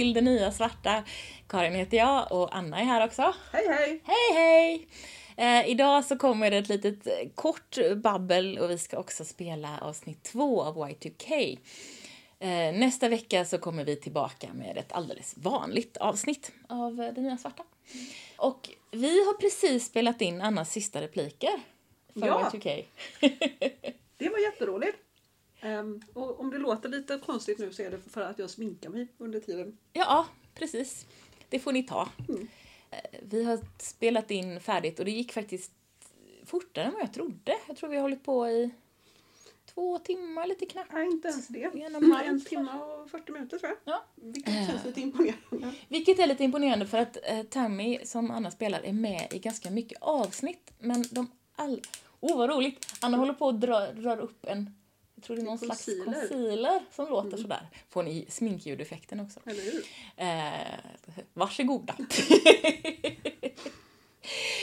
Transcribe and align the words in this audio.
till 0.00 0.12
Det 0.12 0.20
Nya 0.20 0.52
Svarta. 0.52 1.04
Karin 1.48 1.74
heter 1.74 1.96
jag 1.96 2.32
och 2.32 2.56
Anna 2.56 2.80
är 2.80 2.84
här 2.84 3.04
också. 3.06 3.34
Hej 3.52 3.66
hej! 3.68 4.02
Hej 4.04 4.32
hej! 4.34 4.88
Eh, 5.36 5.70
idag 5.70 6.04
så 6.04 6.18
kommer 6.18 6.50
det 6.50 6.56
ett 6.56 6.68
litet 6.68 7.06
eh, 7.06 7.12
kort 7.34 7.78
babbel 7.96 8.58
och 8.58 8.70
vi 8.70 8.78
ska 8.78 8.98
också 8.98 9.24
spela 9.24 9.78
avsnitt 9.80 10.22
två 10.22 10.62
av 10.62 10.76
Y2K. 10.76 11.58
Eh, 12.38 12.48
nästa 12.78 13.08
vecka 13.08 13.44
så 13.44 13.58
kommer 13.58 13.84
vi 13.84 13.96
tillbaka 13.96 14.48
med 14.52 14.76
ett 14.76 14.92
alldeles 14.92 15.34
vanligt 15.36 15.96
avsnitt 15.96 16.52
av 16.68 17.00
eh, 17.00 17.14
Det 17.14 17.20
Nya 17.20 17.36
Svarta. 17.36 17.62
Och 18.36 18.70
vi 18.90 19.26
har 19.26 19.34
precis 19.34 19.86
spelat 19.86 20.20
in 20.20 20.40
Annas 20.40 20.72
sista 20.72 21.00
repliker 21.00 21.60
för 22.12 22.26
Ja. 22.26 22.50
Y2K. 22.52 22.84
Det 24.16 24.28
var 24.28 24.38
jätteroligt. 24.38 24.98
Ehm, 25.60 26.00
och 26.14 26.40
om 26.40 26.50
det 26.50 26.58
låter 26.58 26.88
lite 26.88 27.20
konstigt 27.26 27.58
nu 27.58 27.72
så 27.72 27.82
är 27.82 27.90
det 27.90 27.98
för 28.10 28.20
att 28.20 28.38
jag 28.38 28.50
sminkar 28.50 28.90
mig 28.90 29.08
under 29.18 29.40
tiden. 29.40 29.78
Ja, 29.92 30.26
precis. 30.54 31.06
Det 31.48 31.58
får 31.58 31.72
ni 31.72 31.82
ta. 31.82 32.08
Mm. 32.28 32.48
Eh, 32.90 32.98
Vi 33.22 33.44
har 33.44 33.58
spelat 33.78 34.30
in 34.30 34.60
färdigt 34.60 34.98
och 34.98 35.04
det 35.04 35.10
gick 35.10 35.32
faktiskt 35.32 35.72
fortare 36.44 36.84
än 36.84 36.92
vad 36.92 37.02
jag 37.02 37.12
trodde. 37.14 37.56
Jag 37.68 37.76
tror 37.76 37.90
vi 37.90 37.96
har 37.96 38.02
hållit 38.02 38.24
på 38.24 38.48
i 38.48 38.70
två 39.74 39.98
timmar 39.98 40.46
lite 40.46 40.66
knappt. 40.66 40.92
Nej, 40.92 41.06
inte 41.06 41.28
ens 41.28 41.48
det. 41.48 41.62
En 41.64 41.96
och 41.96 42.20
en 42.24 42.44
timme 42.44 42.70
och 42.78 43.10
40 43.10 43.32
minuter 43.32 43.58
tror 43.58 43.70
jag. 43.84 43.94
Ja. 43.94 44.04
Vilket 44.14 44.54
Eh. 44.54 44.66
känns 44.68 44.84
lite 44.84 45.00
imponerande. 45.00 45.72
Vilket 45.88 46.18
är 46.18 46.26
lite 46.26 46.44
imponerande 46.44 46.86
för 46.86 46.98
att 46.98 47.16
eh, 47.24 47.42
Tammy, 47.42 47.98
som 48.04 48.30
Anna 48.30 48.50
spelar, 48.50 48.80
är 48.80 48.92
med 48.92 49.28
i 49.32 49.38
ganska 49.38 49.70
mycket 49.70 49.98
avsnitt. 50.02 50.70
Men 50.78 51.04
de 51.10 51.30
all... 51.56 51.80
Åh, 52.20 52.32
oh, 52.32 52.38
vad 52.38 52.50
roligt! 52.50 52.86
Anna 53.00 53.16
håller 53.16 53.32
på 53.34 53.48
att 53.48 53.60
dra, 53.60 53.92
drar 53.92 54.16
upp 54.20 54.46
en, 54.46 54.74
jag 55.20 55.24
tror 55.24 55.36
det 55.36 55.42
är 55.42 55.46
någon 55.46 55.58
slags 55.58 55.88
Concealer. 56.04 56.82
som 56.92 57.08
låter 57.08 57.36
sådär. 57.36 57.68
Får 57.88 58.02
ni 58.02 58.26
sminkljudeffekten 58.28 59.20
också? 59.20 59.40
Eller 59.46 59.62
hur? 59.62 59.84
Eh, 60.16 60.78
varsågoda. 61.32 61.96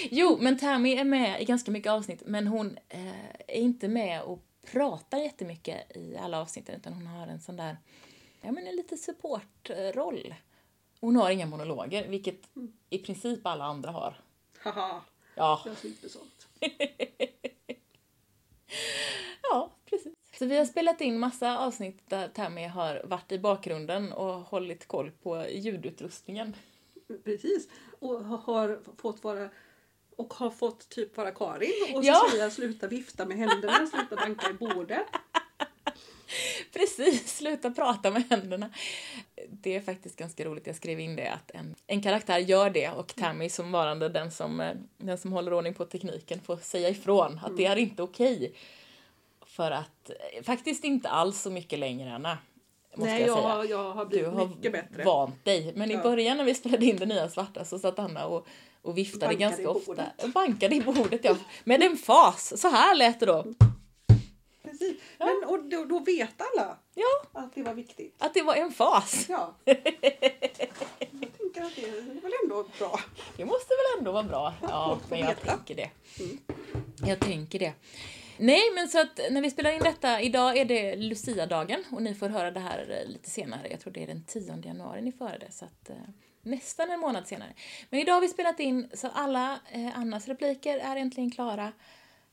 jo, 0.09 0.38
men 0.41 0.58
Tammy 0.58 0.95
är 0.95 1.03
med 1.03 1.41
i 1.41 1.45
ganska 1.45 1.72
mycket 1.72 1.91
avsnitt, 1.91 2.23
men 2.25 2.47
hon 2.47 2.78
eh, 2.89 3.30
är 3.47 3.59
inte 3.61 3.88
med 3.88 4.22
och 4.22 4.44
pratar 4.72 5.17
jättemycket 5.17 5.97
i 5.97 6.17
alla 6.17 6.41
avsnitten, 6.41 6.75
utan 6.75 6.94
hon 6.94 7.08
har 7.08 7.28
en 7.28 7.39
sån 7.39 7.55
där, 7.55 7.78
ja 8.41 8.52
men 8.52 8.67
en 8.67 8.75
lite 8.75 8.97
supportroll. 8.97 10.35
Hon 11.00 11.16
har 11.16 11.30
inga 11.30 11.45
monologer, 11.45 12.08
vilket 12.08 12.41
i 12.89 12.97
princip 12.97 13.45
alla 13.45 13.66
andra 13.66 13.91
har. 13.91 14.22
Haha, 14.59 15.02
Ja, 15.35 15.61
jag 15.66 15.78
slipper 15.78 16.09
sånt. 16.09 16.47
ja. 19.41 19.77
Så 20.39 20.45
vi 20.45 20.57
har 20.57 20.66
spelat 20.66 21.02
in 21.02 21.19
massa 21.19 21.57
avsnitt 21.57 21.99
där 22.09 22.27
Tammy 22.27 22.67
har 22.67 23.02
varit 23.03 23.31
i 23.31 23.39
bakgrunden 23.39 24.13
och 24.13 24.33
hållit 24.33 24.88
koll 24.88 25.11
på 25.11 25.45
ljudutrustningen. 25.49 26.55
Precis. 27.23 27.67
Och 27.99 28.23
har 28.23 28.79
fått 28.97 29.23
vara 29.23 29.49
och 30.16 30.33
har 30.33 30.49
fått 30.49 30.89
typ 30.89 31.17
vara 31.17 31.31
Karin 31.31 31.95
och 31.95 32.03
så 32.03 32.09
Ja. 32.09 32.29
jag 32.38 32.52
sluta 32.52 32.88
vifta 32.88 33.25
med 33.25 33.38
händerna, 33.38 33.88
sluta 33.88 34.16
banka 34.16 34.49
i 34.49 34.53
bordet. 34.53 35.05
Precis, 36.73 37.38
sluta 37.38 37.72
prata 37.72 38.11
med 38.11 38.23
händerna. 38.29 38.69
Det 39.49 39.75
är 39.75 39.81
faktiskt 39.81 40.16
ganska 40.16 40.45
roligt, 40.45 40.67
jag 40.67 40.75
skrev 40.75 40.99
in 40.99 41.16
det, 41.16 41.27
att 41.31 41.51
en, 41.51 41.75
en 41.88 42.01
karaktär 42.01 42.38
gör 42.38 42.69
det 42.69 42.89
och 42.89 43.16
Tammy 43.16 43.49
som 43.49 43.72
varande 43.72 44.09
den 44.09 44.31
som, 44.31 44.59
eh, 44.61 44.75
den 44.97 45.17
som 45.17 45.33
håller 45.33 45.53
ordning 45.53 45.73
på 45.73 45.85
tekniken 45.85 46.39
får 46.41 46.57
säga 46.57 46.89
ifrån 46.89 47.39
att 47.44 47.57
det 47.57 47.66
är 47.66 47.75
inte 47.75 48.03
okej. 48.03 48.53
För 49.58 49.72
att, 49.72 50.09
eh, 50.09 50.44
faktiskt 50.44 50.83
inte 50.83 51.09
alls 51.09 51.41
så 51.41 51.50
mycket 51.50 51.80
längre 51.80 52.13
Anna, 52.16 52.38
måste 52.95 53.12
Nej, 53.12 53.22
jag 53.22 53.29
jag, 53.38 53.38
säga. 53.63 53.78
jag 53.78 53.94
har 53.94 54.06
Du 54.06 54.09
blivit 54.09 54.29
har 54.34 54.47
mycket 54.47 54.72
bättre. 54.72 55.03
vant 55.03 55.45
dig. 55.45 55.73
Men 55.75 55.91
i 55.91 55.94
Ja. 55.94 56.03
början 56.03 56.38
när 56.38 56.44
vi 56.44 56.56
spelade 56.56 56.85
in 56.85 56.97
det 56.97 57.06
nya 57.06 57.29
svarta 57.29 57.66
så 57.66 57.79
satt 57.79 58.00
Anna 58.00 58.25
och, 58.28 58.47
och 58.81 58.97
viftade 58.97 59.19
Bankade 59.25 59.40
ganska 59.44 59.62
i 59.62 59.66
ofta. 59.66 59.85
bordet. 59.85 60.34
Bankade 60.34 60.75
i 60.75 60.81
bordet, 60.81 61.19
ja. 61.23 61.35
Med 61.63 61.84
en 61.84 61.97
fas. 61.97 62.62
Så 62.62 62.68
här 62.69 62.95
lät 62.95 63.19
det 63.19 63.25
då. 63.25 63.45
Precis. 64.63 64.97
Men, 65.18 65.44
och 65.47 65.63
då, 65.63 65.85
då 65.85 66.00
vet 66.00 66.41
alla 66.41 66.78
Ja, 66.95 67.41
att 67.41 67.56
det 67.56 67.63
var 67.63 67.74
viktigt. 67.74 68.16
att 68.19 68.34
det 68.34 68.41
var 68.41 68.56
en 68.56 68.72
fas. 68.72 69.25
Ja. 69.29 69.53
Jag 69.66 71.38
tänker 71.38 71.62
att 71.62 71.75
det 71.75 71.85
är 71.89 72.22
väl 72.22 72.31
ändå 72.44 72.66
bra. 72.79 73.00
Det 73.38 73.45
måste 73.45 73.68
väl 73.74 73.97
ändå 74.00 74.12
vara 74.12 74.24
bra? 74.24 74.53
Ja, 74.62 74.97
men 75.09 75.19
jag 75.19 75.28
veta. 75.28 75.41
tänker 75.56 75.75
det. 75.75 75.89
Mm. 76.24 76.38
Jag 77.06 77.19
tänker 77.19 77.59
det. 77.59 77.74
Nej, 78.40 78.62
men 78.75 78.88
så 78.88 79.02
att 79.02 79.20
när 79.31 79.42
vi 79.42 79.52
spelar 79.52 79.72
in 79.72 79.84
detta, 79.84 80.22
idag 80.22 80.58
är 80.58 80.66
det 80.66 80.96
Lucia-dagen 80.96 81.84
och 81.92 82.02
ni 82.02 82.16
får 82.16 82.30
höra 82.30 82.52
det 82.52 82.59
här 82.59 83.02
eh, 83.02 83.12
lite 83.12 83.30
senare. 83.30 83.68
Jag 83.72 83.80
tror 83.80 83.94
det 83.94 84.03
är 84.03 84.08
den 84.08 84.24
10 84.24 84.62
januari 84.66 85.02
ni 85.02 85.12
får 85.12 85.25
höra 85.25 85.38
det, 85.38 85.52
så 85.52 85.66
att 85.66 85.90
eh, 85.90 85.96
nästan 86.42 86.92
en 86.92 87.00
månad 87.00 87.28
senare. 87.28 87.53
Men 87.90 88.00
idag 88.00 88.14
har 88.14 88.22
vi 88.22 88.28
spelat 88.28 88.59
in 88.59 88.90
så 88.94 89.08
alla 89.14 89.59
eh, 89.72 90.00
Annas 90.00 90.28
repliker 90.28 90.78
är 90.78 90.96
äntligen 90.96 91.31
klara 91.31 91.72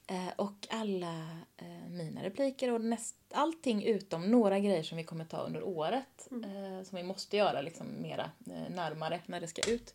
eh, 0.07 0.29
och 0.37 0.67
alla 0.71 1.27
eh, 1.57 1.89
mina 1.91 2.23
repliker 2.23 2.73
och 2.73 2.81
näst, 2.81 3.17
allting 3.33 3.83
utom 3.83 4.31
några 4.31 4.59
grejer 4.59 4.83
som 4.83 4.99
vi 4.99 5.05
kommer 5.05 5.25
ta 5.25 5.39
under 5.39 5.63
året 5.63 6.29
eh, 6.31 6.85
som 6.85 6.97
vi 6.97 7.03
måste 7.03 7.37
göra 7.37 7.63
liksom 7.63 7.87
mera 8.03 8.31
närmare 8.69 9.21
när 9.27 9.41
det 9.41 9.47
ska 9.47 9.71
ut. 9.71 9.95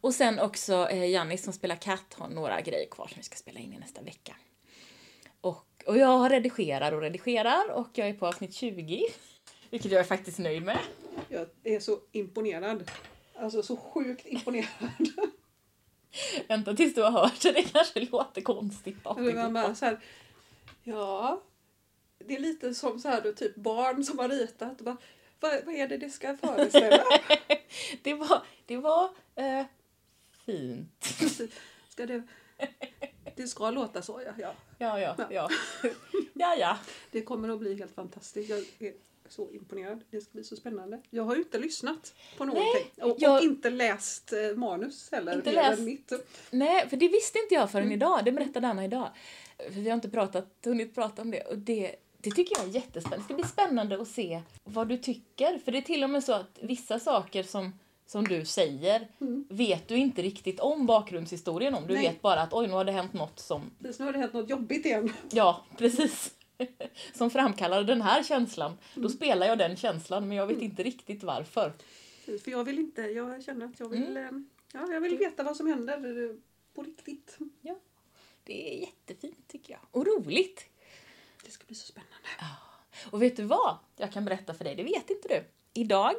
Och 0.00 0.14
sen 0.14 0.38
också 0.38 0.88
eh, 0.90 1.10
Jannis 1.10 1.44
som 1.44 1.52
spelar 1.52 1.76
katt 1.76 2.14
har 2.14 2.28
några 2.28 2.60
grejer 2.60 2.88
kvar 2.90 3.06
som 3.06 3.16
vi 3.16 3.22
ska 3.22 3.36
spela 3.36 3.60
in 3.60 3.72
i 3.72 3.78
nästa 3.78 4.02
vecka. 4.02 4.36
Och, 5.86 5.98
jag 5.98 6.32
redigerar 6.32 6.92
och 6.92 7.00
redigerar 7.00 7.70
och 7.70 7.88
jag 7.92 8.08
är 8.08 8.14
på 8.14 8.26
avsnitt 8.26 8.54
20. 8.54 9.06
Vilket 9.70 9.92
jag 9.92 10.00
är 10.00 10.04
faktiskt 10.04 10.38
nöjd 10.38 10.62
med. 10.62 10.78
Jag 11.28 11.46
är 11.64 11.80
så 11.80 11.98
imponerad. 12.12 12.90
Alltså 13.34 13.62
så 13.62 13.76
sjukt 13.76 14.26
imponerad. 14.26 14.68
Vänta 16.48 16.74
tills 16.74 16.94
du 16.94 17.02
har 17.02 17.10
hört 17.10 17.42
det, 17.42 17.52
det 17.52 17.62
kanske 17.62 18.00
låter 18.00 18.42
konstigt 18.42 19.04
man 19.34 19.52
bara 19.52 19.74
så 19.74 19.84
här, 19.84 20.00
ja, 20.82 21.42
det 22.18 22.34
är 22.34 22.40
lite 22.40 22.74
som 22.74 22.98
så 22.98 23.08
här 23.08 23.32
typ 23.32 23.54
barn 23.54 24.04
som 24.04 24.18
har 24.18 24.28
ritat. 24.28 24.80
Bara, 24.80 24.96
vad, 25.40 25.64
vad 25.64 25.74
är 25.74 25.88
det 25.88 25.96
det 25.96 26.10
ska 26.10 26.36
föreställa? 26.36 27.04
Det 28.02 28.14
var, 28.14 28.42
det 28.66 28.76
var 28.76 29.10
eh, 29.34 29.64
fint. 30.46 31.04
Ska 31.88 32.06
det, 32.06 32.22
det 33.36 33.46
ska 33.46 33.70
låta 33.70 34.02
så, 34.02 34.22
ja. 34.26 34.32
ja. 34.38 34.52
Ja, 34.78 35.00
ja, 35.00 35.26
ja. 35.30 35.48
Ja, 36.34 36.54
ja. 36.58 36.78
Det 37.10 37.22
kommer 37.22 37.48
att 37.48 37.58
bli 37.58 37.74
helt 37.78 37.94
fantastiskt. 37.94 38.50
Jag 38.50 38.58
är 38.88 38.94
så 39.28 39.50
imponerad. 39.50 40.04
Det 40.10 40.20
ska 40.20 40.30
bli 40.32 40.44
så 40.44 40.56
spännande. 40.56 41.00
Jag 41.10 41.22
har 41.24 41.34
ju 41.34 41.40
inte 41.42 41.58
lyssnat 41.58 42.14
på 42.38 42.44
någonting. 42.44 42.86
och, 43.00 43.16
jag- 43.18 43.36
och 43.38 43.42
inte 43.44 43.70
läst 43.70 44.32
eh, 44.32 44.56
manus 44.56 45.08
heller. 45.12 45.34
Inte 45.34 45.52
läst. 45.52 45.82
mitt. 45.82 46.12
Nej, 46.50 46.88
för 46.88 46.96
det 46.96 47.08
visste 47.08 47.38
inte 47.38 47.54
jag 47.54 47.70
förrän 47.70 47.84
Mm. 47.86 47.96
idag. 47.96 48.24
Det 48.24 48.32
berättade 48.32 48.68
Anna 48.68 48.84
idag. 48.84 49.08
För 49.58 49.70
vi 49.80 49.88
har 49.88 49.94
inte 49.94 50.10
pratat, 50.10 50.46
hunnit 50.64 50.94
prata 50.94 51.22
om 51.22 51.30
det. 51.30 51.40
Och 51.42 51.58
det, 51.58 51.96
det 52.18 52.30
tycker 52.30 52.56
jag 52.58 52.68
är 52.68 52.72
jättespännande. 52.74 53.16
Det 53.18 53.24
ska 53.24 53.34
bli 53.34 53.44
spännande 53.44 54.02
att 54.02 54.08
se 54.08 54.42
vad 54.64 54.88
du 54.88 54.96
tycker. 54.98 55.58
För 55.58 55.72
det 55.72 55.78
är 55.78 55.82
till 55.82 56.04
och 56.04 56.10
med 56.10 56.24
så 56.24 56.32
att 56.32 56.58
vissa 56.62 56.98
saker 56.98 57.42
som, 57.42 57.72
som 58.06 58.24
du 58.24 58.44
säger 58.44 59.08
Mm. 59.20 59.44
vet 59.50 59.88
du 59.88 59.96
inte 59.96 60.22
riktigt 60.22 60.60
om 60.60 60.86
bakgrundshistorien 60.86 61.74
om. 61.74 61.86
Du 61.86 61.94
Nej. 61.94 62.08
vet 62.08 62.22
bara 62.22 62.40
att 62.40 62.52
oj, 62.52 62.66
nu 62.66 62.72
har 62.72 62.84
det 62.84 62.92
hänt 62.92 63.12
något 63.12 63.38
som, 63.38 63.70
Precis, 63.82 63.98
nu 63.98 64.04
har 64.06 64.12
det 64.12 64.18
hänt 64.18 64.32
något 64.32 64.50
jobbigt 64.50 64.86
igen. 64.86 65.12
ja, 65.32 65.64
precis. 65.78 66.34
Som 67.14 67.30
framkallar 67.30 67.84
den 67.84 68.02
här 68.02 68.22
känslan. 68.22 68.78
Då 68.94 69.00
Mm. 69.00 69.10
spelar 69.12 69.46
jag 69.46 69.58
den 69.58 69.76
känslan, 69.76 70.28
men 70.28 70.36
jag 70.36 70.46
vet 70.46 70.62
inte 70.62 70.82
riktigt 70.82 71.22
varför. 71.22 71.72
För 72.44 72.50
jag 72.50 72.64
vill 72.64 72.78
inte, 72.78 73.02
jag 73.02 73.44
känner 73.44 73.66
att 73.66 73.80
jag 73.80 73.88
vill, 73.88 74.16
Mm. 74.16 74.46
eh, 74.72 74.80
ja, 74.80 74.92
jag 74.92 75.00
vill 75.00 75.18
veta 75.18 75.42
vad 75.42 75.56
som 75.56 75.66
händer 75.66 76.30
eh, 76.30 76.36
på 76.74 76.82
riktigt. 76.82 77.38
Det 78.44 78.74
är 78.74 78.80
jättefint 78.80 79.48
tycker 79.48 79.72
jag. 79.72 79.80
Och 79.90 80.06
roligt. 80.06 80.64
Det 81.44 81.50
ska 81.50 81.64
bli 81.66 81.74
så 81.76 81.86
spännande. 81.86 82.28
Och 83.10 83.22
vet 83.22 83.36
du 83.36 83.42
vad 83.42 83.76
jag 83.96 84.12
kan 84.12 84.24
berätta 84.24 84.54
för 84.54 84.64
dig? 84.64 84.74
Det 84.74 84.82
vet 84.82 85.10
inte 85.10 85.28
du. 85.28 85.44
Idag 85.80 86.14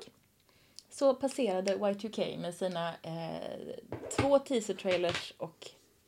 så 0.94 1.14
passerade 1.14 1.76
Y2K 1.76 2.38
med 2.38 2.56
sina 2.56 2.96
eh, 3.04 3.76
två 4.18 4.40
teaser-trailers 4.40 5.34
och 5.38 5.68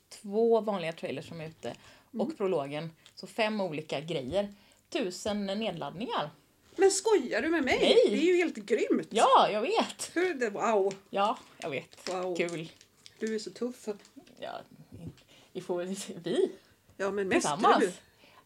två 0.10 0.62
vanliga 0.62 0.94
trailers 0.94 1.28
som 1.28 1.42
är 1.42 1.48
ute 1.48 1.76
och 2.20 2.38
prologen, 2.38 2.92
så 3.16 3.28
fem 3.28 3.62
olika 3.62 4.00
grejer. 4.00 4.54
Tusen 4.90 5.46
nedladdningar. 5.46 6.30
Men 6.76 6.92
skojar 6.92 7.42
du 7.42 7.50
med 7.50 7.64
mig? 7.64 7.78
Nej. 7.82 7.96
Det 8.10 8.16
är 8.24 8.26
ju 8.26 8.36
helt 8.36 8.56
grymt! 8.56 9.08
Ja, 9.10 9.50
jag 9.52 9.62
vet! 9.62 10.12
Hur 10.14 10.34
det, 10.34 10.50
wow, 10.50 10.94
Ja, 11.10 11.38
jag 11.58 11.70
vet. 11.70 12.10
wow. 12.10 12.36
Kul. 12.36 12.72
Du 13.20 13.36
är 13.36 13.40
så 13.40 13.52
tuff. 13.52 13.88
Ja, 14.40 14.62
vi 15.54 15.62
får 15.62 15.78
väl. 15.78 15.96
Vi 16.24 16.52
Ja 16.98 17.12
men 17.12 17.28
mest 17.28 17.48
du. 17.80 17.86
Det 17.86 17.86
är 17.86 17.92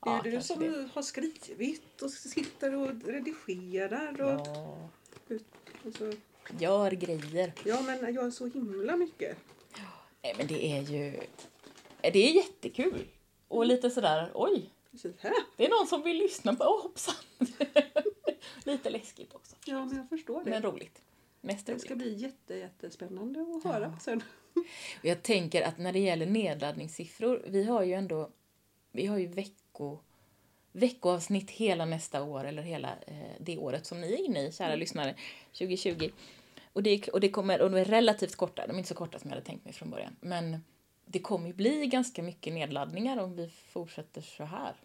Ja, 0.06 0.22
du 0.24 0.42
som 0.42 0.60
det. 0.60 0.90
har 0.94 1.02
skrivit 1.02 2.02
och 2.02 2.12
sitter 2.12 2.76
och 2.76 2.90
redigerar. 3.06 4.22
Och, 4.22 4.48
Ja, 4.48 4.90
och 5.86 5.94
så, 5.98 6.14
gör 6.60 6.92
grejer. 6.92 7.54
ja 7.66 7.82
men 7.82 8.14
jag 8.14 8.26
är 8.26 8.32
så 8.32 8.48
himla 8.48 8.96
mycket. 8.98 9.38
Nej, 10.22 10.34
men 10.38 10.48
det 10.48 10.66
är 10.66 10.82
ju... 10.82 11.20
Det 12.02 12.30
är 12.30 12.36
jättekul. 12.36 13.08
Och 13.48 13.66
lite 13.66 13.90
sådär, 13.90 14.32
oj. 14.34 14.70
Det 15.58 15.66
är 15.66 15.70
någon 15.70 15.88
som 15.88 16.02
vill 16.04 16.18
lyssna 16.18 16.56
på, 16.56 16.64
åh 16.64 16.82
hoppsan! 16.84 17.16
Lite 18.64 18.90
läskigt 18.90 19.36
också. 19.36 19.56
Ja 19.66 19.86
men 19.86 19.98
jag 19.98 20.10
förstår 20.10 20.44
det. 20.44 20.50
Men 20.50 20.62
roligt. 20.62 21.02
Mest 21.42 21.66
Det 21.66 21.72
roligt. 21.72 21.82
ska 21.86 21.96
bli 21.96 22.14
jätte, 22.14 22.56
jättespännande 22.56 23.42
att 23.58 23.64
höra 23.64 23.98
sen. 24.02 24.24
Och 25.00 25.06
jag 25.06 25.24
tänker 25.24 25.62
att 25.62 25.78
när 25.78 25.94
det 25.94 26.00
gäller 26.00 26.26
nedladdningssiffror, 26.26 27.44
vi 27.48 27.64
har 27.64 27.84
ju 27.84 27.94
ändå, 27.94 28.30
vi 28.92 29.06
har 29.06 29.18
ju 29.18 29.28
vecko, 29.28 29.98
veckoavsnitt 30.72 31.52
hela 31.52 31.86
nästa 31.86 32.24
år, 32.24 32.44
eller 32.44 32.62
hela 32.62 32.90
eh, 33.08 33.16
det 33.40 33.58
året 33.58 33.86
som 33.86 34.02
ni 34.02 34.14
är 34.14 34.18
inne 34.26 34.48
i, 34.48 34.52
kära 34.52 34.76
lyssnare, 34.76 35.16
2020. 35.54 36.10
Och 36.74 36.84
det, 36.84 37.08
och 37.08 37.20
det 37.20 37.30
kommer, 37.30 37.62
och 37.62 37.72
de 37.72 37.78
är 37.80 37.86
relativt 37.86 38.36
korta, 38.36 38.68
de 38.68 38.74
är 38.74 38.78
inte 38.78 38.90
så 38.90 38.96
korta 38.96 39.20
som 39.20 39.30
jag 39.30 39.36
hade 39.36 39.46
tänkt 39.48 39.66
mig 39.66 39.74
från 39.74 39.90
början, 39.90 40.16
men 40.22 40.64
det 41.06 41.20
kommer 41.20 41.48
ju 41.48 41.54
bli 41.54 41.88
ganska 41.88 42.24
mycket 42.24 42.54
nedladdningar 42.54 43.18
om 43.18 43.36
vi 43.36 43.50
fortsätter 43.50 44.22
så 44.22 44.44
här. 44.44 44.76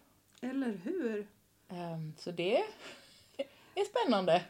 Eller 0.41 0.79
hur? 0.83 1.27
Ehm, 1.69 2.13
så 2.17 2.31
det 2.31 2.57
är 3.75 3.85
spännande. 3.85 4.43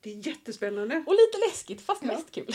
Det 0.00 0.10
är 0.10 0.26
jättespännande. 0.26 1.04
Och 1.06 1.12
lite 1.12 1.38
läskigt, 1.50 1.80
fast 1.80 2.02
Ja. 2.02 2.06
mest 2.06 2.30
kul. 2.30 2.54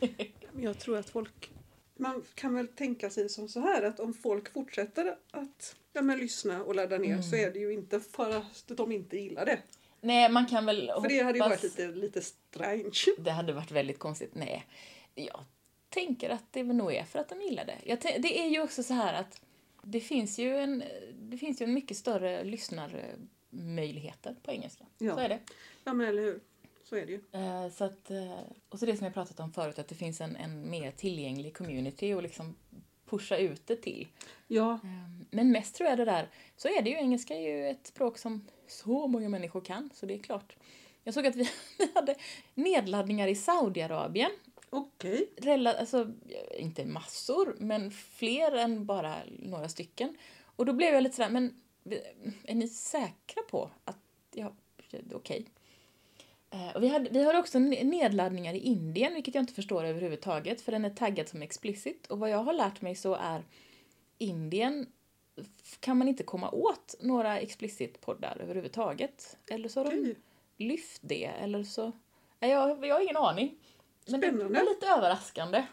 Jag 0.56 0.78
tror 0.78 0.98
att 0.98 1.10
folk... 1.10 1.50
Man 1.96 2.24
kan 2.34 2.54
väl 2.54 2.68
tänka 2.68 3.10
sig 3.10 3.28
som 3.28 3.48
så 3.48 3.60
här 3.60 3.82
att 3.82 4.00
om 4.00 4.14
folk 4.14 4.52
fortsätter 4.52 5.16
att 5.30 5.76
ja, 5.92 6.02
men, 6.02 6.18
lyssna 6.18 6.64
och 6.64 6.74
ladda 6.74 6.98
ner 6.98 7.22
så 7.22 7.36
är 7.36 7.50
det 7.50 7.58
ju 7.58 7.72
inte 7.72 8.00
för 8.00 8.30
att 8.30 8.64
de 8.66 8.92
inte 8.92 9.16
gillar 9.16 9.46
det. 9.46 9.58
Nej, 10.04 10.28
man 10.28 10.46
kan 10.46 10.66
väl 10.66 10.92
För 11.00 11.08
det 11.08 11.22
hade 11.22 11.38
ju 11.38 11.44
varit 11.44 11.62
lite, 11.62 11.86
lite 11.88 12.22
strange. 12.22 12.92
Det 13.18 13.30
hade 13.30 13.52
varit 13.52 13.70
väldigt 13.70 13.98
konstigt. 13.98 14.34
Nej, 14.34 14.66
jag 15.14 15.44
tänker 15.88 16.30
att 16.30 16.44
det 16.52 16.62
nog 16.62 16.92
är 16.94 17.04
för 17.04 17.18
att 17.18 17.28
de 17.28 17.40
gillar 17.40 17.64
det. 17.64 17.78
Jag 17.84 18.00
det 18.00 18.40
är 18.40 18.48
ju 18.48 18.62
också 18.62 18.82
så 18.82 18.94
här 18.94 19.14
att 19.14 19.40
det 19.82 20.00
finns 20.00 20.38
ju 20.38 20.56
en, 20.58 20.84
det 21.14 21.38
finns 21.38 21.60
ju 21.60 21.64
en 21.64 21.74
mycket 21.74 21.96
större 21.96 22.44
lyssnarmöjligheter 22.44 24.36
på 24.42 24.50
engelska. 24.52 24.84
Ja. 24.98 25.14
Så 25.14 25.20
är 25.20 25.28
det. 25.28 25.38
Ja 25.84 25.92
men 25.92 26.08
eller 26.08 26.22
hur. 26.22 26.40
Så 26.84 26.96
är 26.96 27.06
det 27.06 27.12
ju. 27.12 27.20
Eh, 27.32 27.70
Så 27.70 27.84
att, 27.84 28.10
eh, 28.10 28.38
och 28.68 28.78
så 28.78 28.86
det 28.86 28.96
som 28.96 29.04
jag 29.04 29.14
pratat 29.14 29.40
om 29.40 29.52
förut, 29.52 29.78
att 29.78 29.88
det 29.88 29.94
finns 29.94 30.20
en, 30.20 30.36
en 30.36 30.70
mer 30.70 30.90
tillgänglig 30.90 31.56
community 31.56 32.12
och 32.14 32.22
liksom 32.22 32.56
pusha 33.06 33.36
ut 33.36 33.66
det 33.66 33.76
till. 33.76 34.08
Ja, 34.46 34.72
Eh, 34.72 34.80
Men 35.30 35.52
mest 35.52 35.74
tror 35.74 35.88
jag 35.88 35.98
det 35.98 36.04
där, 36.04 36.28
så 36.56 36.68
är 36.68 36.82
det 36.82 36.90
ju, 36.90 36.96
engelska 36.96 37.34
är 37.34 37.40
ju 37.40 37.68
ett 37.68 37.86
språk 37.86 38.18
som 38.18 38.48
så 38.66 39.06
många 39.06 39.28
människor 39.28 39.60
kan, 39.60 39.90
så 39.94 40.06
det 40.06 40.14
är 40.14 40.18
klart. 40.18 40.56
Jag 41.04 41.14
såg 41.14 41.26
att 41.26 41.36
vi 41.36 41.48
hade 41.94 42.14
nedladdningar 42.54 43.28
i 43.28 43.34
Saudiarabien 43.34 44.30
okej. 44.70 45.28
rela- 45.36 45.74
alltså, 45.78 46.12
inte 46.58 46.84
massor, 46.84 47.56
men 47.58 47.90
fler 47.90 48.52
än 48.56 48.86
bara 48.86 49.14
några 49.38 49.68
stycken. 49.68 50.16
Och 50.56 50.66
då 50.66 50.72
blev 50.72 50.94
jag 50.94 51.02
lite 51.02 51.16
sådär, 51.16 51.30
men 51.30 51.60
är 52.44 52.54
ni 52.54 52.68
säkra 52.68 53.42
på 53.50 53.70
att, 53.84 53.98
ja, 54.34 54.52
okej. 55.14 55.46
Eh, 56.50 56.76
Och 56.76 56.82
vi, 56.82 56.88
hade, 56.88 57.10
vi 57.10 57.22
har 57.24 57.34
också 57.34 57.58
ne- 57.58 57.84
nedladdningar 57.84 58.54
i 58.54 58.58
Indien, 58.58 59.14
vilket 59.14 59.34
jag 59.34 59.42
inte 59.42 59.54
förstår 59.54 59.84
överhuvudtaget, 59.84 60.60
för 60.60 60.72
den 60.72 60.84
är 60.84 60.90
taggad 60.90 61.28
som 61.28 61.42
explicit. 61.42 62.06
Och 62.06 62.18
vad 62.18 62.30
jag 62.30 62.38
har 62.44 62.52
lärt 62.52 62.80
mig 62.80 62.94
så 62.94 63.14
är 63.14 63.44
Indien 64.18 64.86
kan 65.80 65.98
man 65.98 66.08
inte 66.08 66.22
komma 66.22 66.50
åt 66.50 66.94
några 67.00 67.40
explicit-poddar 67.40 68.36
överhuvudtaget. 68.40 69.36
Eller 69.50 69.68
så 69.68 69.80
har 69.84 69.90
de 69.90 70.14
lyft 70.56 71.00
det, 71.04 71.24
eller 71.24 71.64
så... 71.64 71.92
Nej, 72.40 72.50
jag, 72.50 72.86
jag 72.86 72.94
har 72.94 73.00
ingen 73.02 73.16
aning. 73.16 73.54
Men 74.06 74.20
det 74.20 74.26
Spännande. 74.28 74.58
var 74.60 74.66
lite 74.74 74.86
överraskande. 74.86 75.66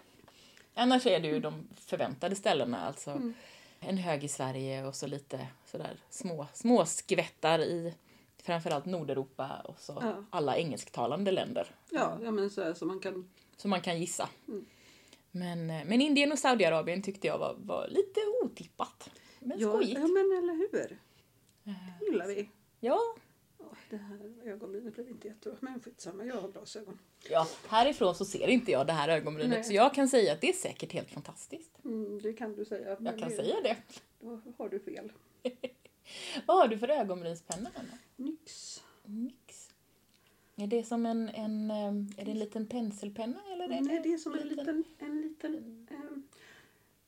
Annars 0.73 1.05
är 1.05 1.19
det 1.19 1.27
ju 1.27 1.39
de 1.39 1.67
förväntade 1.75 2.35
ställena, 2.35 2.79
alltså 2.87 3.11
Mm. 3.11 3.33
en 3.79 3.97
hög 3.97 4.23
i 4.23 4.27
Sverige 4.27 4.85
och 4.87 4.95
så 4.95 5.07
lite 5.07 5.47
sådär 5.65 5.97
små, 6.09 6.47
små 6.53 6.85
skvättar 6.85 7.59
i 7.59 7.93
framförallt 8.43 8.85
Nordeuropa 8.85 9.61
och 9.65 9.79
så 9.79 9.97
Ja. 10.01 10.23
alla 10.29 10.57
engelsktalande 10.57 11.31
länder. 11.31 11.67
Ja, 11.89 12.17
ja 12.23 12.31
men 12.31 12.49
så, 12.49 12.73
så 12.75 12.85
man 12.85 12.99
kan... 12.99 13.29
Så 13.57 13.67
man 13.67 13.81
kan 13.81 13.99
gissa. 13.99 14.29
Mm. 14.47 14.65
Men, 15.31 15.69
eh, 15.69 15.85
men 15.85 16.01
Indien 16.01 16.31
och 16.31 16.39
Saudiarabien 16.39 17.01
tyckte 17.01 17.27
jag 17.27 17.37
var, 17.37 17.55
var 17.59 17.87
lite 17.87 18.19
otippat. 18.43 19.09
Men 19.43 19.59
Ja, 19.59 19.69
skojigt. 19.69 19.93
ja 19.99 20.07
men 20.07 20.37
eller 20.37 20.53
hur. 20.53 20.91
Eh, 21.65 21.73
Det 21.99 22.05
gillar 22.05 22.27
vi. 22.27 22.49
Ja, 22.79 22.99
det 23.89 23.97
här 23.97 24.31
ögonbrynet 24.45 24.93
blev 24.93 25.09
inte 25.09 25.27
jättebra. 25.27 25.57
Men 25.61 25.79
skitsamma, 25.81 26.25
jag 26.25 26.35
har 26.41 26.51
glasögon. 26.51 26.99
ja, 27.29 27.47
härifrån 27.67 28.15
så 28.15 28.25
ser 28.25 28.47
inte 28.47 28.71
jag 28.71 28.87
det 28.87 28.93
här 28.93 29.09
ögonbrynet 29.09 29.51
Nej. 29.51 29.63
så 29.63 29.73
jag 29.73 29.93
kan 29.93 30.09
säga 30.09 30.33
att 30.33 30.41
det 30.41 30.49
är 30.49 30.53
säkert 30.53 30.91
helt 30.93 31.09
fantastiskt. 31.09 31.71
Mm, 31.85 32.19
det 32.21 32.33
kan 32.33 32.55
du 32.55 32.65
säga. 32.65 32.97
Jag 32.99 33.19
kan 33.19 33.29
det- 33.29 33.35
säga 33.35 33.55
det. 33.63 33.77
Då 34.19 34.41
har 34.57 34.69
du 34.69 34.79
fel. 34.79 35.11
Vad 36.45 36.57
har 36.57 36.67
du 36.67 36.77
för 36.77 36.87
ögonbrynspenna? 36.89 37.69
Anna? 37.75 37.97
Nix. 38.15 38.83
Nix. 39.05 39.69
Är 40.55 40.67
det 40.67 40.83
som 40.83 41.05
en, 41.05 41.29
en, 41.29 41.71
eh, 41.71 41.87
är 42.21 42.25
det 42.25 42.31
en 42.31 42.39
liten 42.39 42.67
penselpenna 42.67 43.39
eller? 43.53 43.65
Är 43.65 43.81
Nej, 43.81 43.99
det 44.03 44.13
är 44.13 44.17
som 44.17 44.33
en 44.33 44.47
liten, 44.47 44.83
en 44.99 45.21
liten, 45.21 45.87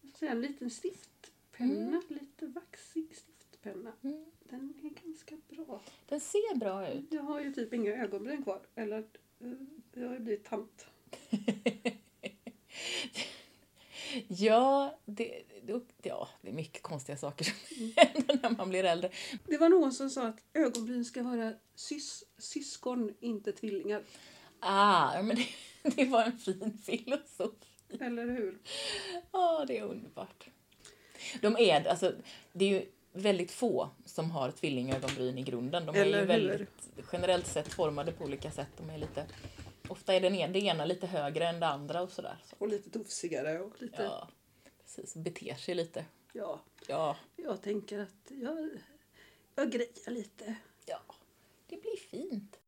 jag 0.02 0.12
säga, 0.20 0.32
en 0.32 0.42
liten 0.42 0.70
stiftpenna. 0.70 2.02
Lite 2.08 2.46
vaxig 2.48 3.16
stiftpenna. 3.16 3.92
Mm. 4.02 4.26
Den 4.50 4.74
är 4.84 4.90
ganska 5.06 5.38
bra. 5.50 5.82
Den 6.10 6.13
ser 6.24 6.56
bra 6.56 6.88
ut. 6.88 7.06
Jag 7.10 7.22
har 7.24 7.40
ju 7.42 7.54
typ 7.54 7.74
inga 7.74 7.92
ögonbryn 7.94 8.44
kvar. 8.44 8.60
Eller, 8.76 8.98
eh, 9.00 9.48
jag 9.94 10.08
har 10.08 10.14
ju 10.14 10.20
blivit 10.20 10.46
tant. 10.46 10.86
Ja, 14.28 15.00
det, 15.06 15.44
ja, 16.02 16.30
det 16.42 16.50
är 16.50 16.54
mycket 16.54 16.82
konstiga 16.82 17.18
saker 17.18 17.46
som 17.46 17.56
Mm. 17.78 17.92
händer 17.98 18.40
när 18.44 18.50
man 18.58 18.70
blir 18.70 18.84
äldre. 18.84 19.10
Det 19.48 19.58
var 19.58 19.70
någon 19.70 19.92
som 19.94 20.10
sa 20.10 20.28
att 20.28 20.40
ögonbryn 20.54 21.06
ska 21.06 21.24
vara 21.24 21.54
sys, 21.76 22.24
syskon, 22.38 23.14
inte 23.20 23.52
tvillingar. 23.52 24.04
Ah, 24.60 25.22
men 25.22 25.36
det, 25.36 25.48
det 25.96 26.06
var 26.06 26.24
en 26.24 26.38
fin 26.40 26.78
filosofi. 26.86 27.68
Eller 28.00 28.26
hur? 28.26 28.58
Ja, 29.32 29.66
det 29.68 29.78
är 29.78 29.84
underbart. 29.84 30.48
De 31.42 31.58
är, 31.60 31.88
alltså, 31.88 32.14
det 32.54 32.66
är 32.66 32.70
ju 32.70 32.86
väldigt 33.14 33.52
få 33.52 33.90
som 34.06 34.32
har 34.32 34.52
tvillingögonbryn 34.52 35.38
i 35.38 35.44
grunden. 35.44 35.86
De 35.86 35.96
är 35.96 36.02
Eller 36.02 36.12
ju 36.18 36.20
hur? 36.22 36.28
väldigt 36.28 36.90
generellt 37.14 37.48
sett 37.48 37.74
formade 37.74 38.12
på 38.12 38.24
olika 38.24 38.52
sätt. 38.52 38.68
De 38.78 38.90
är 38.90 38.98
lite, 38.98 39.26
ofta 39.88 40.14
är 40.14 40.22
den 40.22 40.36
ena, 40.36 40.54
det 40.54 40.60
ena 40.60 40.86
lite 40.86 41.08
högre 41.08 41.48
än 41.48 41.60
det 41.60 41.68
andra 41.68 42.02
och 42.02 42.12
sådär. 42.12 42.38
Så, 42.46 42.56
Och 42.60 42.68
lite 42.68 42.90
tofsigare 42.90 43.60
och 43.60 43.82
lite... 43.82 44.04
ja, 44.04 44.28
precis. 44.84 45.16
Beter 45.16 45.56
sig 45.56 45.76
lite. 45.76 46.06
Ja, 46.34 46.60
Ja, 46.88 47.16
jag 47.36 47.62
tänker 47.62 48.00
att 48.00 48.32
jag, 48.32 48.70
jag 49.56 49.72
grejar 49.72 50.12
lite. 50.12 50.56
ja, 50.86 51.00
det 51.68 51.82
blir 51.82 51.98
fint. 52.10 52.60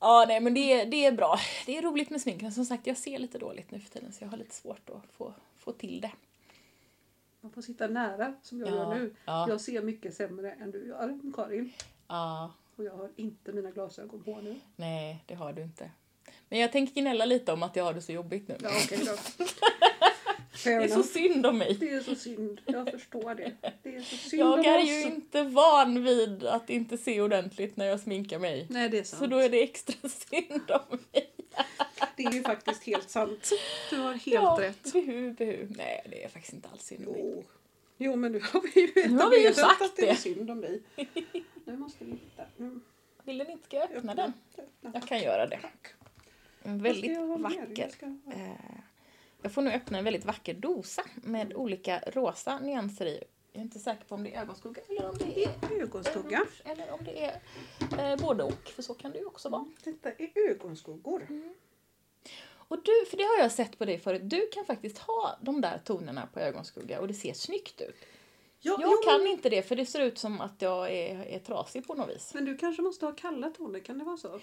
Ja, 0.00 0.24
nej 0.28 0.40
men 0.40 0.54
det, 0.54 0.84
det 0.84 1.04
är 1.04 1.12
bra. 1.12 1.38
Det 1.66 1.76
är 1.78 1.82
roligt 1.82 2.10
med 2.10 2.20
smink. 2.20 2.42
Men 2.42 2.52
som 2.52 2.64
sagt, 2.64 2.86
jag 2.86 2.96
ser 2.96 3.18
lite 3.18 3.38
dåligt 3.38 3.70
nu 3.70 3.80
för 3.80 3.90
tiden 3.90 4.12
så 4.12 4.24
jag 4.24 4.28
har 4.28 4.36
lite 4.36 4.54
svårt 4.54 4.90
att 4.90 5.02
få, 5.12 5.34
få 5.56 5.72
till 5.72 6.00
det. 6.00 6.12
Man 7.44 7.52
får 7.52 7.62
sitta 7.62 7.86
nära 7.86 8.34
som 8.42 8.60
jag 8.60 8.68
Ja, 8.68 8.74
gör 8.74 8.94
nu. 8.94 9.14
ja. 9.24 9.48
Jag 9.48 9.60
ser 9.60 9.82
mycket 9.82 10.14
sämre 10.14 10.52
än 10.52 10.70
du 10.70 10.86
gör, 10.86 11.18
Karin. 11.34 11.72
Ja, 12.08 12.52
Och 12.76 12.84
jag 12.84 12.92
har 12.92 13.10
inte 13.16 13.52
mina 13.52 13.70
glasögon 13.70 14.22
på 14.24 14.40
nu. 14.40 14.54
nej, 14.76 15.24
det 15.26 15.34
har 15.34 15.52
du 15.52 15.62
inte. 15.62 15.90
Men 16.48 16.58
jag 16.58 16.72
tänker 16.72 16.94
gnälla 17.00 17.24
lite 17.24 17.52
om 17.52 17.62
att 17.62 17.76
jag 17.76 17.84
har 17.84 17.94
det 17.94 18.02
så 18.02 18.12
jobbigt 18.12 18.48
nu. 18.48 18.56
Ja, 18.62 18.70
okej 18.84 18.98
då. 19.06 19.44
Det 20.64 20.70
är 20.72 20.88
så 20.88 21.02
synd 21.02 21.46
om 21.46 21.58
mig. 21.58 21.76
Det 21.80 21.90
är 21.90 22.00
så 22.00 22.14
synd. 22.14 22.60
Jag 22.66 22.90
förstår 22.90 23.34
det. 23.34 23.52
Det 23.82 23.96
är 23.96 24.00
så 24.00 24.16
synd 24.16 24.42
Jag 24.42 24.66
är 24.66 24.80
ju 24.80 25.02
inte 25.02 25.42
van 25.42 26.02
vid 26.04 26.44
att 26.44 26.70
inte 26.70 26.98
se 26.98 27.20
ordentligt 27.20 27.76
när 27.76 27.86
jag 27.86 28.00
sminkar 28.00 28.38
mig. 28.38 28.66
Nej, 28.70 28.88
det 28.88 28.98
är 28.98 29.04
sant. 29.04 29.20
Så 29.20 29.26
då 29.26 29.38
är 29.38 29.48
det 29.48 29.62
extra 29.62 30.08
synd 30.08 30.70
om 30.70 30.98
mig. 31.12 31.33
Det 32.16 32.24
är 32.24 32.32
ju 32.32 32.42
faktiskt 32.42 32.84
helt 32.84 33.10
sant. 33.10 33.50
Du 33.90 33.98
har 33.98 34.12
helt 34.12 34.26
ja, 34.26 34.56
rätt. 34.60 34.92
Behu, 34.92 35.32
behu. 35.32 35.66
Nej, 35.70 36.06
det 36.10 36.24
är 36.24 36.28
faktiskt 36.28 36.54
inte 36.54 36.68
alls 36.68 36.82
synd 36.82 37.08
om. 37.08 37.14
Jo. 37.18 37.44
jo, 37.96 38.16
men 38.16 38.32
nu 38.32 38.40
har 38.52 38.60
vi 38.74 38.80
ju 38.80 39.08
Nu 39.08 39.18
har 39.18 39.30
vi 39.30 39.46
ju 39.46 39.54
sagt 39.54 39.82
att 39.82 39.96
det 39.96 40.10
är 40.10 40.14
synd 40.14 40.50
om 40.50 40.60
dig. 40.60 40.82
Nu 41.64 41.76
måste 41.76 42.04
vi 42.04 42.10
hitta. 42.10 42.42
Nu, 42.56 42.80
Vill 43.24 43.38
den 43.38 43.50
inte 43.50 43.64
ska 43.64 43.76
jag 43.76 43.90
öppna 43.92 44.14
den? 44.14 44.32
öppna. 44.58 44.90
Jag 44.94 45.08
kan 45.08 45.18
göra 45.22 45.46
det. 45.46 45.58
Tack. 45.62 45.94
En 46.62 46.82
väldigt 46.82 47.12
jag 47.12 47.38
vacker. 47.38 47.90
Jag 48.00 48.18
Eh, 48.34 48.54
jag 49.42 49.52
får 49.52 49.62
nu 49.62 49.70
öppna 49.70 49.98
en 49.98 50.04
väldigt 50.04 50.24
vacker 50.24 50.54
dosa 50.54 51.04
med 51.14 51.54
olika 51.54 52.00
rosa 52.06 52.58
nyanser 52.58 53.06
i. 53.06 53.24
Jag 53.56 53.60
är 53.60 53.64
inte 53.64 53.78
säker 53.78 54.04
på 54.04 54.14
om 54.14 54.22
det 54.24 54.34
är 54.34 54.40
ögonskugga 54.42 54.82
eller 54.88 55.08
om 55.10 55.18
det 55.18 55.44
är 55.44 55.80
Ögonskugga. 55.82 56.38
rouge, 56.38 56.62
eller 56.64 56.90
om 56.92 57.00
det 57.04 57.24
är 57.24 57.40
eh, 58.12 58.20
både 58.20 58.44
och, 58.44 58.68
för 58.68 58.82
så 58.82 58.94
kan 58.94 59.12
det 59.12 59.18
ju 59.18 59.24
också 59.24 59.48
vara. 59.48 59.64
Detta 59.84 60.12
är 60.12 60.50
ögonskuggor. 60.50 61.26
Och 62.68 62.82
du, 62.82 63.06
för 63.10 63.16
det 63.16 63.22
har 63.22 63.38
jag 63.38 63.52
sett 63.52 63.78
på 63.78 63.84
dig 63.84 63.98
förut, 63.98 64.20
du 64.24 64.48
kan 64.52 64.64
faktiskt 64.64 64.98
ha 64.98 65.38
de 65.40 65.60
där 65.60 65.80
tonerna 65.84 66.28
på 66.32 66.40
ögonskugga 66.40 67.00
och 67.00 67.08
det 67.08 67.14
ser 67.14 67.32
snyggt 67.32 67.80
ut. 67.80 67.96
Ja, 68.60 68.78
Jag 68.80 68.92
jo, 68.92 68.98
kan 69.10 69.18
men, 69.22 69.28
inte 69.32 69.48
det 69.48 69.62
för 69.62 69.76
det 69.76 69.86
ser 69.86 70.00
ut 70.00 70.18
som 70.18 70.40
att 70.40 70.62
jag 70.62 70.92
är, 70.92 71.22
är 71.24 71.38
trasig 71.38 71.86
på 71.86 71.94
något 71.94 72.08
vis. 72.08 72.34
men 72.34 72.44
du 72.44 72.56
kanske 72.56 72.82
måste 72.82 73.06
ha 73.06 73.12
kalla 73.12 73.50
toner, 73.50 73.80
kan 73.80 73.98
det 73.98 74.04
vara 74.04 74.16
så? 74.16 74.40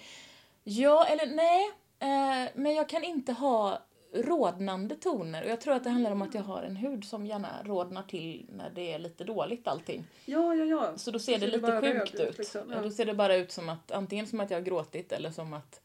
Ja, 0.64 1.06
eller 1.06 1.26
nej, 1.26 1.64
eh, 1.98 2.50
men 2.54 2.74
jag 2.74 2.88
kan 2.88 3.04
inte 3.04 3.32
ha 3.32 3.82
rodnande 4.14 4.94
toner 4.96 5.42
och 5.44 5.50
jag 5.50 5.60
tror 5.60 5.74
att 5.74 5.84
det 5.84 5.90
handlar 5.90 6.10
om 6.10 6.22
att 6.22 6.34
jag 6.34 6.42
har 6.42 6.62
en 6.62 6.76
hud 6.76 7.04
som 7.04 7.26
gärna 7.26 7.48
rodnar 7.64 8.02
till 8.02 8.46
när 8.52 8.70
det 8.70 8.92
är 8.92 8.98
lite 8.98 9.24
dåligt 9.24 9.68
allting. 9.68 10.04
Ja, 10.24 10.54
ja, 10.54 10.64
ja. 10.64 10.92
Så 10.98 11.10
då 11.10 11.18
ser 11.18 11.38
det, 11.38 11.58
bara 11.58 11.80
lite 11.80 11.98
sjukt 12.00 12.14
ut. 12.20 12.38
liksom. 12.38 12.70
Ja. 12.70 12.80
Då 12.82 12.90
ser 12.90 13.04
det 13.04 13.14
bara 13.14 13.36
ut 13.36 13.52
som 13.52 13.68
att 13.68 13.90
antingen 13.92 14.26
som 14.26 14.40
att 14.40 14.50
jag 14.50 14.58
har 14.58 14.64
gråtit 14.64 15.12
eller 15.12 15.30
som 15.30 15.52
att 15.52 15.80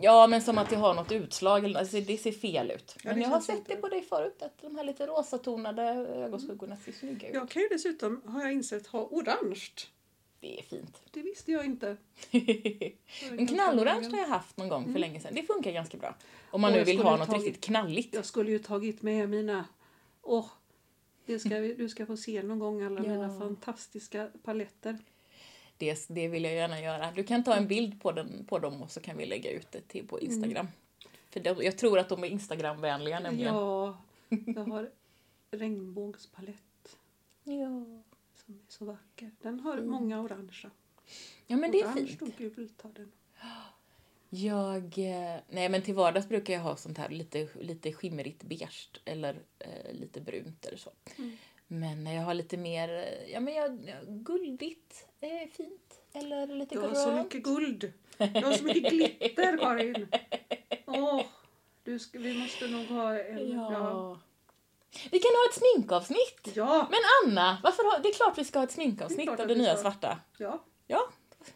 Ja, 0.00 0.26
men 0.26 0.42
som 0.42 0.58
att 0.58 0.72
jag 0.72 0.78
har 0.78 0.94
något 0.94 1.12
utslag. 1.12 1.64
eller- 1.64 1.80
Alltså, 1.80 2.00
det 2.00 2.16
ser 2.18 2.32
fel 2.32 2.70
ut. 2.70 2.96
Men 3.04 3.14
det 3.14 3.20
jag 3.22 3.28
har 3.28 3.40
sett 3.40 3.56
inte- 3.58 3.74
det 3.74 3.80
på 3.80 3.88
dig 3.88 4.02
förut, 4.02 4.42
att 4.42 4.62
de 4.62 4.76
här 4.76 4.84
lite 4.84 5.06
rosatonade 5.06 5.82
ögonskuggorna 6.16 6.76
ser 6.76 6.92
snygga 6.92 7.28
ut. 7.28 7.34
Jag 7.34 7.48
kan 7.50 7.62
ju 7.62 7.68
dessutom, 7.68 8.22
har 8.26 8.40
jag 8.42 8.52
insett, 8.52 8.86
ha 8.86 9.00
orange. 9.10 9.60
Det 10.40 10.58
är 10.58 10.62
fint. 10.62 11.02
Det 11.10 11.22
visste 11.22 11.52
jag 11.52 11.64
inte. 11.64 11.96
Men 13.30 13.46
knallorange 13.46 14.08
har 14.10 14.18
jag 14.18 14.28
haft 14.28 14.56
någon 14.56 14.68
gång 14.68 14.92
för 14.92 14.98
länge 14.98 15.20
sedan. 15.20 15.34
Det 15.34 15.42
funkar 15.42 15.72
ganska 15.72 15.96
bra. 15.98 16.14
Om 16.50 16.60
man 16.60 16.72
Och 16.72 16.78
nu 16.78 16.84
vill 16.84 16.98
ha 16.98 17.16
något 17.16 17.28
tagit- 17.28 17.44
riktigt 17.44 17.64
knalligt. 17.64 18.14
Jag 18.14 18.24
skulle 18.24 18.50
ju 18.50 18.58
tagit 18.58 19.02
med 19.02 19.28
mina... 19.30 19.64
Åh, 20.22 20.46
det 21.26 21.38
ska 21.38 21.48
vi, 21.60 21.74
du 21.74 21.88
ska 21.88 22.06
få 22.06 22.16
se 22.16 22.42
någon 22.42 22.58
gång 22.58 22.82
alla 22.82 23.00
Ja. 23.04 23.08
mina 23.08 23.38
fantastiska 23.40 24.30
paletter. 24.42 24.98
Det, 25.78 26.06
det 26.08 26.28
vill 26.28 26.44
jag 26.44 26.54
gärna 26.54 26.80
göra. 26.80 27.10
Du 27.12 27.24
kan 27.24 27.44
ta 27.44 27.54
en 27.54 27.68
bild 27.68 28.02
på, 28.02 28.12
den, 28.12 28.44
på 28.48 28.58
dem 28.58 28.82
och 28.82 28.90
så 28.90 29.00
kan 29.00 29.16
vi 29.16 29.26
lägga 29.26 29.50
ut 29.50 29.72
det 29.72 29.80
till 29.80 30.06
på 30.08 30.20
Instagram. 30.20 30.68
För 31.30 31.40
de, 31.40 31.64
jag 31.64 31.78
tror 31.78 31.98
att 31.98 32.08
de 32.08 32.24
är 32.24 32.28
Instagramvänliga 32.28 33.20
nämligen. 33.20 33.54
Ja, 33.54 33.98
jag 34.28 34.64
har 34.64 34.90
regnbågspalett 35.50 36.56
Ja. 37.44 38.02
Som 38.46 38.54
är 38.54 38.60
så 38.68 38.84
vacker. 38.84 39.30
Den 39.42 39.60
har 39.60 39.72
Mm. 39.76 39.88
många 39.90 40.20
orangea. 40.20 40.70
Ja 41.46 41.56
men 41.56 41.70
det 41.72 41.80
är 41.80 41.84
Orange 41.86 42.06
fint. 42.06 42.22
och 42.22 42.28
gult 42.38 42.82
har 42.82 42.90
den. 42.92 43.12
Jag, 44.30 44.84
eh, 44.98 45.40
nej 45.48 45.68
men 45.68 45.82
till 45.82 45.94
vardags 45.94 46.28
brukar 46.28 46.54
jag 46.54 46.60
ha 46.60 46.76
sånt 46.76 46.98
här 46.98 47.08
lite, 47.08 47.48
lite 47.60 47.92
skimrigt 47.92 48.42
beige 48.42 48.90
eller 49.04 49.42
eh, 49.58 49.92
lite 49.92 50.20
brunt 50.20 50.66
eller 50.66 50.78
så. 50.78 50.90
Mm. 51.18 51.36
Men 51.66 52.04
när 52.04 52.14
jag 52.14 52.22
har 52.22 52.34
lite 52.34 52.56
mer, 52.56 52.88
eh, 52.88 53.32
ja 53.32 53.40
men 53.40 53.54
jag, 53.54 53.80
ja, 53.86 53.94
guldigt 54.06 55.06
är 55.20 55.46
fint. 55.46 56.00
Eller 56.12 56.46
lite 56.46 56.74
Du 56.74 56.80
har 56.80 56.88
grönt. 56.88 56.98
så 56.98 57.12
mycket 57.16 57.42
guld. 57.42 57.92
Du 58.18 58.24
har 58.44 58.52
så 58.52 58.64
mycket 58.64 58.92
glitter 58.92 59.58
Karin. 59.58 60.08
Åh, 60.86 61.22
du 61.84 61.98
ska, 61.98 62.18
vi 62.18 62.38
måste 62.38 62.68
nog 62.68 62.86
ha 62.86 63.18
en... 63.18 63.50
Ja. 63.50 63.72
Ja. 63.72 64.20
Vi 65.10 65.18
kan 65.18 65.30
ha 65.30 65.46
ett 65.50 65.54
sminkavsnitt! 65.54 66.56
Ja, 66.56 66.88
Men 66.90 66.98
Anna, 67.24 67.58
varför 67.62 67.82
har, 67.82 67.98
det 68.02 68.08
är 68.08 68.12
klart 68.12 68.38
vi 68.38 68.44
ska 68.44 68.58
ha 68.58 68.64
ett 68.64 68.72
sminkavsnitt 68.72 69.26
klart 69.26 69.40
av 69.40 69.48
det 69.48 69.54
nya 69.54 69.76
svarta. 69.76 70.18
ja, 70.38 70.64
Ja, 70.86 71.08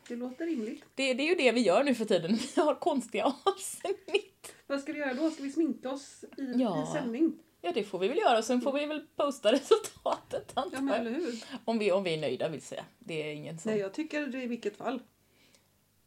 det 0.09 0.17
låter 0.17 0.47
rimligt. 0.47 0.85
det, 0.95 1.15
det 1.15 1.23
är 1.23 1.27
ju 1.27 1.35
det 1.35 1.53
vi 1.53 1.61
gör 1.61 1.85
nu 1.85 1.95
för 1.95 2.05
tiden. 2.05 2.39
Vi 2.57 2.61
har 2.63 2.75
konstiga 2.75 3.25
avsnitt. 3.45 4.53
Vad 4.67 4.81
ska 4.81 4.93
vi 4.93 4.99
göra 4.99 5.15
då? 5.15 5.31
Ska 5.31 5.43
vi 5.43 5.53
sminka 5.53 5.91
oss 5.91 6.25
i, 6.37 6.53
Ja. 6.57 6.83
i 6.83 6.93
sändning? 6.93 7.39
Ja, 7.63 7.73
det 7.73 7.85
får 7.85 7.99
vi 7.99 8.09
väl 8.09 8.19
göra 8.19 8.39
och 8.39 8.45
sen 8.45 8.61
får 8.61 8.73
vi 8.73 8.87
väl 8.87 9.01
posta 9.17 9.53
resultatet 9.53 10.53
antar 10.55 10.79
Ja, 10.79 10.87
jag. 10.89 10.97
eller 11.01 11.11
hur? 11.11 11.45
Om 11.65 11.79
vi, 11.79 11.93
om 11.93 12.03
vi 12.03 12.15
är 12.15 12.19
nöjda 12.21 12.49
vill 12.49 12.63
säga. 12.63 12.85
Det 12.99 13.23
är 13.31 13.33
ingen 13.35 13.59
som... 13.59 13.71
Nej, 13.71 13.81
jag 13.81 13.95
tycker 13.95 14.27
det 14.27 14.43
i 14.43 14.47
vilket 14.47 14.77
fall. 14.77 15.03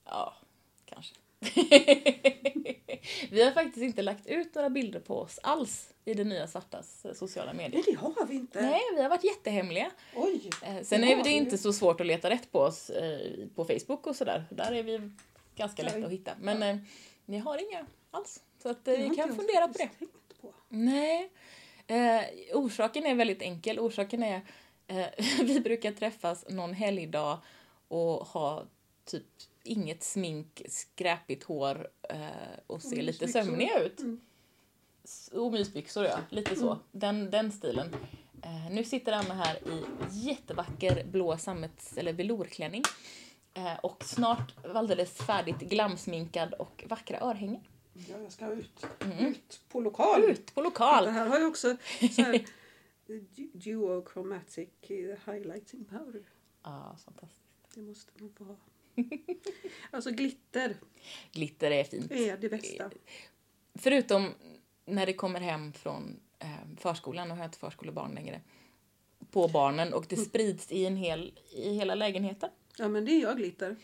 Ja, 0.06 0.36
kanske. 0.86 1.16
Vi 3.32 3.44
har 3.44 3.52
faktiskt 3.52 3.84
inte 3.84 4.02
lagt 4.02 4.28
ut 4.28 4.56
några 4.56 4.70
bilder 4.70 5.00
på 5.00 5.20
oss 5.20 5.40
alls 5.44 5.94
i 6.06 6.14
det 6.14 6.24
nya 6.24 6.48
Svartas 6.48 7.06
sociala 7.14 7.54
medier. 7.54 7.72
Nej, 7.74 7.84
det 7.88 7.94
har 8.22 8.26
vi 8.26 8.36
inte. 8.36 8.62
Nej, 8.62 8.82
vi 8.96 9.02
har 9.02 9.10
varit 9.10 9.24
jättehemliga. 9.24 9.92
Oj! 10.16 10.50
Eh, 10.64 10.84
Sen 10.84 11.04
är 11.04 11.16
det 11.16 11.24
vi 11.24 11.30
inte 11.30 11.58
så 11.58 11.74
svårt 11.74 12.02
att 12.02 12.08
leta 12.08 12.30
rätt 12.30 12.52
på 12.52 12.60
oss 12.60 12.90
eh, 12.90 13.48
på 13.56 13.66
Facebook 13.66 14.08
och 14.08 14.16
sådär. 14.16 14.46
Där 14.50 14.72
är 14.72 14.84
vi 14.84 15.12
ganska 15.56 15.84
lätta 15.84 16.06
att 16.06 16.12
hitta. 16.12 16.32
Men 16.40 16.64
eh, 16.64 16.78
ni 17.26 17.38
har 17.38 17.70
inga 17.70 17.86
alls. 18.12 18.44
Så 18.64 18.70
att 18.70 18.88
vi 18.88 19.10
kan 19.16 19.36
fundera 19.36 19.68
på 19.68 19.74
det. 19.74 19.78
tänkt 19.78 20.42
på. 20.42 20.54
Nej. 20.70 21.30
Eh, 21.88 22.22
orsaken 22.54 23.06
är 23.06 23.16
väldigt 23.16 23.42
enkel. 23.42 23.80
Orsaken 23.80 24.24
är 24.24 24.42
eh, 24.88 25.06
vi 25.44 25.60
brukar 25.60 25.92
träffas 25.92 26.46
någon 26.50 26.74
helgdag 26.74 27.40
och 27.88 28.28
ha 28.28 28.64
typ 29.06 29.26
inget 29.64 30.04
smink, 30.04 30.62
skräpigt 30.70 31.44
hår 31.44 31.88
eh, 32.10 32.20
och 32.68 32.82
se 32.82 33.02
lite 33.02 33.28
sömniga 33.28 33.80
ut. 33.80 34.00
Mm. 34.00 34.22
Och 35.32 35.52
mysbyxor 35.52 36.06
ja, 36.06 36.20
lite 36.30 36.56
så. 36.56 36.80
Den, 36.92 37.32
den 37.32 37.52
stilen. 37.52 37.96
Eh, 38.44 38.72
nu 38.72 38.84
sitter 38.84 39.12
Anna 39.12 39.34
här 39.34 39.56
i 39.68 39.84
jättevacker 40.12 41.04
blå 41.06 41.38
sammets 41.38 41.98
eller 41.98 42.14
velourklänning. 42.14 42.84
Eh, 43.54 43.80
och 43.84 44.04
snart 44.04 44.66
alldeles 44.76 45.18
färdigt 45.18 45.60
glamsminkad 45.60 46.54
och 46.54 46.84
vackra 46.88 47.20
örhängen. 47.20 47.64
Ja, 47.94 48.18
jag 48.18 48.32
ska 48.32 48.52
ut. 48.52 48.86
Mm. 49.00 49.26
Ut 49.26 49.62
på 49.70 49.80
lokal. 49.80 50.24
Ut 50.24 50.56
på 50.56 50.62
lokal! 50.62 51.06
Det 51.06 51.12
här 51.12 51.28
har 51.28 51.40
jag 51.40 51.48
också 51.50 51.78
så 52.16 52.22
här, 52.22 52.46
du- 53.08 53.52
duochromatic 53.54 54.70
highlighting 55.26 55.86
powder. 55.86 56.24
Ja, 56.64 56.98
fantastiskt. 57.06 57.42
Det 57.74 57.82
måste 57.82 58.12
man 58.20 58.34
få 58.34 58.44
ha. 58.44 58.56
Alltså 59.92 60.12
glitter 60.12 60.76
Glitter 61.32 61.72
är 61.72 61.84
fint. 61.84 62.12
är 62.12 62.38
det 62.38 62.50
bästa. 62.50 62.92
Förutom 63.76 64.30
när 64.86 65.06
det 65.06 65.14
kommer 65.14 65.40
hem 65.40 65.74
från 65.74 66.20
eh, 66.40 66.48
förskolan, 66.78 67.32
och 67.32 67.38
har 67.38 67.44
jag 67.44 67.48
inte 67.48 67.58
förskolebarn 67.58 68.14
längre, 68.16 68.42
på 69.32 69.48
barnen 69.48 69.94
och 69.94 70.06
det 70.10 70.16
sprids 70.16 70.72
i, 70.72 70.86
en 70.86 70.96
hel, 70.96 71.40
i 71.56 71.74
hela 71.74 71.96
lägenheten. 71.96 72.50
Ja, 72.78 72.88
men 72.88 73.06
det 73.06 73.12
är 73.12 73.22
jag 73.22 73.38
glitter. 73.38 73.76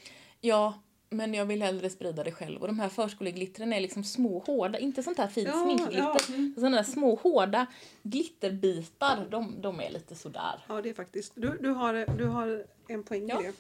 Ja, 0.42 0.82
men 1.10 1.34
jag 1.34 1.46
vill 1.46 1.62
hellre 1.62 1.90
sprida 1.90 2.24
det 2.24 2.32
själv. 2.32 2.62
Och 2.62 2.68
de 2.68 2.80
här 2.80 2.90
förskoleglittren 2.90 3.74
är 3.74 3.80
liksom 3.82 4.04
små 4.04 4.40
hårda, 4.40 4.80
inte 4.80 5.04
sånt 5.04 5.18
här 5.18 5.28
fint 5.28 5.48
Ja, 5.48 5.64
sminkglitter. 5.64 5.98
ja, 5.98 6.18
mm. 6.30 6.54
Sådana 6.56 6.78
där 6.78 6.84
små 6.84 7.16
hårda 7.16 7.66
glitterbitar, 8.04 9.28
de, 9.32 9.62
de 9.62 9.80
är 9.80 9.90
lite 9.90 10.16
sådär. 10.16 10.60
Ja, 10.68 10.82
det 10.82 10.90
är 10.90 10.94
faktiskt. 10.94 11.32
Du, 11.36 11.58
du, 11.62 11.70
har, 11.70 12.18
du 12.18 12.26
har 12.26 12.66
en 12.88 13.04
poäng 13.04 13.28
Ja. 13.30 13.42
i 13.42 13.44
det. 13.46 13.54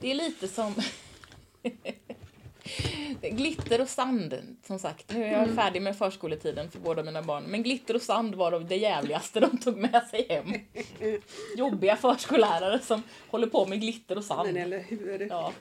Det 0.00 0.10
är 0.10 0.14
lite 0.14 0.48
som 0.48 0.74
glitter 3.22 3.80
och 3.80 3.88
sand, 3.88 4.56
som 4.66 4.78
sagt. 4.78 5.12
Nu 5.14 5.24
är 5.24 5.32
jag 5.32 5.42
Mm. 5.42 5.56
färdig 5.56 5.82
med 5.82 5.96
förskoletiden 5.98 6.70
för 6.70 6.78
båda 6.78 7.02
mina 7.02 7.22
barn. 7.22 7.44
Men 7.44 7.62
glitter 7.62 7.96
och 7.96 8.02
sand 8.02 8.34
var 8.34 8.60
det 8.60 8.76
jävligaste 8.76 9.40
de 9.40 9.58
tog 9.58 9.76
med 9.76 10.02
sig 10.10 10.26
hem. 10.28 10.52
Jobbiga 11.56 11.96
förskollärare 11.96 12.78
som 12.78 13.02
håller 13.30 13.46
på 13.46 13.66
med 13.66 13.80
glitter 13.80 14.18
och 14.18 14.24
sand. 14.24 14.46
Men 14.52 14.56
eller 14.62 14.78
hur? 14.78 15.26
Ja. 15.30 15.52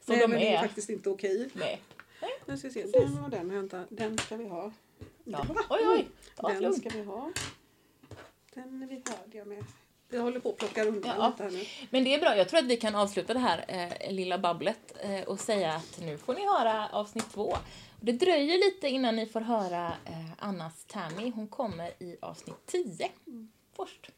Så 0.00 0.12
Nej, 0.12 0.20
de 0.20 0.28
men 0.28 0.40
det 0.40 0.48
är 0.48 0.54
är 0.56 0.58
faktiskt 0.62 0.90
inte 0.90 1.10
okej. 1.10 1.48
med. 1.54 1.78
Nu 2.46 2.56
ska 2.58 2.68
vi 2.68 2.74
se. 2.74 2.86
Den 2.86 3.24
och 3.24 3.30
den 3.30 3.58
inte. 3.58 3.84
Den 3.90 4.18
ska 4.18 4.36
vi 4.36 4.48
ha. 4.48 4.72
Ja. 5.24 5.46
Oj, 5.70 5.80
oj. 5.88 6.08
Ta 6.36 6.48
Den 6.48 6.62
lugnt. 6.62 6.78
ska 6.78 6.88
vi 6.88 7.02
ha. 7.04 7.32
Den 8.54 8.82
är 8.82 8.86
vi 8.86 9.02
färdiga 9.02 9.44
med. 9.44 9.64
Jag 10.12 10.20
håller 10.22 10.40
på 10.40 10.48
att 10.50 10.56
plocka 10.56 10.84
undan 10.84 11.14
Ja. 11.18 11.28
lite 11.28 11.42
här 11.42 11.50
nu. 11.50 11.64
Men 11.90 12.04
det 12.04 12.14
är 12.14 12.20
bra. 12.20 12.36
Jag 12.36 12.48
tror 12.48 12.58
att 12.60 12.66
vi 12.66 12.76
kan 12.76 12.94
avsluta 12.94 13.32
det 13.34 13.38
här 13.40 13.64
eh, 13.68 14.12
lilla 14.12 14.38
babblet 14.38 14.94
eh, 15.00 15.20
och 15.22 15.40
säga 15.40 15.72
att 15.72 16.00
nu 16.00 16.18
får 16.18 16.34
ni 16.34 16.46
höra 16.46 16.88
avsnitt 16.88 17.30
två. 17.32 17.56
Det 18.00 18.12
dröjer 18.12 18.58
lite 18.58 18.88
innan 18.88 19.16
ni 19.16 19.26
får 19.26 19.40
höra 19.40 19.86
eh, 20.04 20.30
Annas 20.38 20.84
Tammy. 20.84 21.30
Hon 21.30 21.48
kommer 21.48 22.02
i 22.02 22.16
avsnitt 22.22 22.66
10 22.66 23.10
först. 23.76 24.10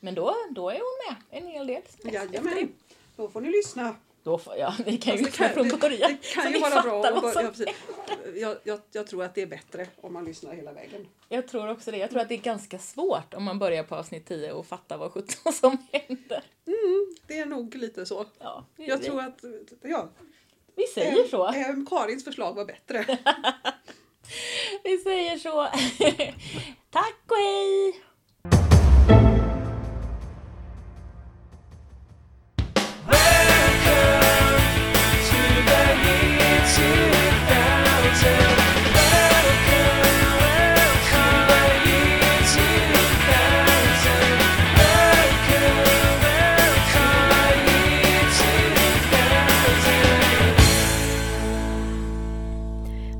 Men 0.00 0.14
då, 0.14 0.34
då 0.50 0.70
är 0.70 0.74
hon 0.80 1.14
med 1.30 1.42
en 1.42 1.48
hel 1.48 1.66
del. 1.66 1.82
Jajamän. 2.02 2.72
Då 3.16 3.28
får 3.28 3.40
ni 3.40 3.50
lyssna. 3.50 3.96
Då 4.26 4.38
får, 4.38 4.56
ja, 4.56 4.74
vi 4.86 4.96
kan 4.98 5.16
ju 5.16 5.20
det 5.22 5.26
lyssna 5.26 5.48
från 5.48 5.68
det, 5.68 5.76
början. 5.76 6.16
det 6.22 6.26
kan 6.34 6.44
så 6.44 6.50
ju 6.50 6.58
vara 6.58 6.82
bra 6.82 7.32
som 7.32 7.52
Ja, 7.66 7.72
jag, 8.34 8.56
jag, 8.64 8.80
jag 8.92 9.06
tror 9.06 9.24
att 9.24 9.34
det 9.34 9.42
är 9.42 9.46
bättre 9.46 9.86
om 10.00 10.12
man 10.12 10.24
lyssnar 10.24 10.54
hela 10.54 10.72
vägen. 10.72 11.06
Jag 11.28 11.48
tror 11.48 11.70
också 11.70 11.90
det. 11.90 11.96
Jag 11.96 12.10
tror 12.10 12.20
att 12.20 12.28
det 12.28 12.34
är 12.34 12.38
ganska 12.38 12.78
svårt 12.78 13.34
om 13.34 13.44
man 13.44 13.58
börjar 13.58 13.82
på 13.82 13.94
avsnitt 13.94 14.26
10 14.26 14.52
och 14.52 14.66
fattar 14.66 14.96
vad 14.98 15.12
sjutton 15.12 15.52
som 15.52 15.78
händer. 15.92 16.42
Det 17.26 17.38
är 17.38 17.46
nog 17.46 17.74
lite 17.74 18.06
så. 18.06 18.26
Ja, 18.38 18.64
det- 18.76 18.84
Jag 18.84 19.02
tror 19.02 19.20
att 19.20 19.44
ja, 19.82 20.08
vi 20.76 20.86
säger 20.86 21.28
så. 21.28 21.46
eh, 21.48 21.74
Karins 21.90 22.24
förslag 22.24 22.54
var 22.54 22.64
bättre. 22.64 23.06
Vi 24.84 24.98
säger 24.98 25.38
så. 25.38 25.62
Tack 26.90 27.22
och 27.26 27.36
hej! 27.36 28.02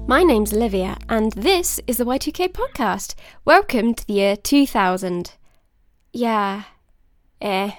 My 0.09 0.23
name's 0.23 0.53
Olivia, 0.53 0.99
and 1.09 1.33
this 1.33 1.81
is 1.89 1.97
the 1.97 2.05
Y2K 2.05 2.53
podcast. 2.53 3.17
Welcome 3.45 3.93
to 3.93 4.07
the 4.07 4.13
year 4.13 4.37
2000. 4.37 5.33
Yeah, 6.13 6.63
eh. 7.41 7.73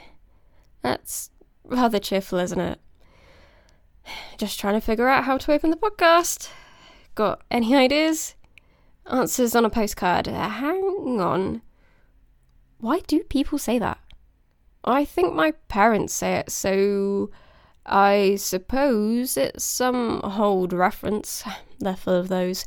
That's 0.82 1.30
rather 1.64 2.00
cheerful, 2.00 2.40
isn't 2.40 2.60
it? 2.60 2.82
Just 4.38 4.60
trying 4.60 4.74
to 4.74 4.82
figure 4.82 5.08
out 5.08 5.24
how 5.24 5.38
to 5.38 5.54
open 5.54 5.70
the 5.70 5.78
podcast. 5.78 6.50
Got 7.16 7.44
any 7.50 7.74
ideas? 7.74 8.36
Answers 9.10 9.56
on 9.56 9.64
a 9.64 9.70
postcard. 9.70 10.28
Uh, 10.28 10.50
hang 10.50 11.22
on. 11.22 11.62
Why 12.80 13.00
do 13.08 13.24
people 13.24 13.58
say 13.58 13.80
that? 13.80 14.00
I 14.84 15.06
think 15.06 15.34
my 15.34 15.52
parents 15.70 16.14
say 16.14 16.34
it, 16.34 16.52
so 16.52 17.32
I 17.86 18.36
suppose 18.36 19.38
it's 19.38 19.64
some 19.64 20.20
old 20.26 20.74
reference. 20.74 21.46
They're 21.80 21.96
full 21.96 22.16
of 22.16 22.28
those. 22.28 22.66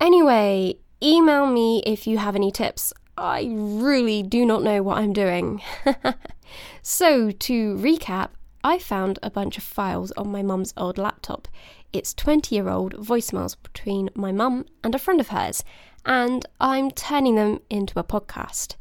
Anyway, 0.00 0.76
email 1.02 1.46
me 1.46 1.82
if 1.86 2.06
you 2.06 2.18
have 2.18 2.36
any 2.36 2.50
tips. 2.50 2.92
I 3.18 3.48
really 3.50 4.22
do 4.22 4.44
not 4.44 4.62
know 4.62 4.82
what 4.82 4.98
I'm 4.98 5.12
doing. 5.12 5.62
so, 6.82 7.30
to 7.30 7.74
recap, 7.76 8.30
I 8.62 8.78
found 8.78 9.18
a 9.22 9.30
bunch 9.30 9.56
of 9.56 9.64
files 9.64 10.12
on 10.12 10.30
my 10.30 10.42
mum's 10.42 10.74
old 10.76 10.98
laptop. 10.98 11.48
It's 11.92 12.12
20 12.12 12.54
year 12.54 12.68
old 12.68 12.94
voicemails 12.94 13.56
between 13.62 14.10
my 14.14 14.32
mum 14.32 14.66
and 14.84 14.94
a 14.94 14.98
friend 14.98 15.20
of 15.20 15.28
hers, 15.28 15.64
and 16.04 16.44
I'm 16.60 16.90
turning 16.90 17.36
them 17.36 17.60
into 17.70 17.98
a 17.98 18.04
podcast. 18.04 18.74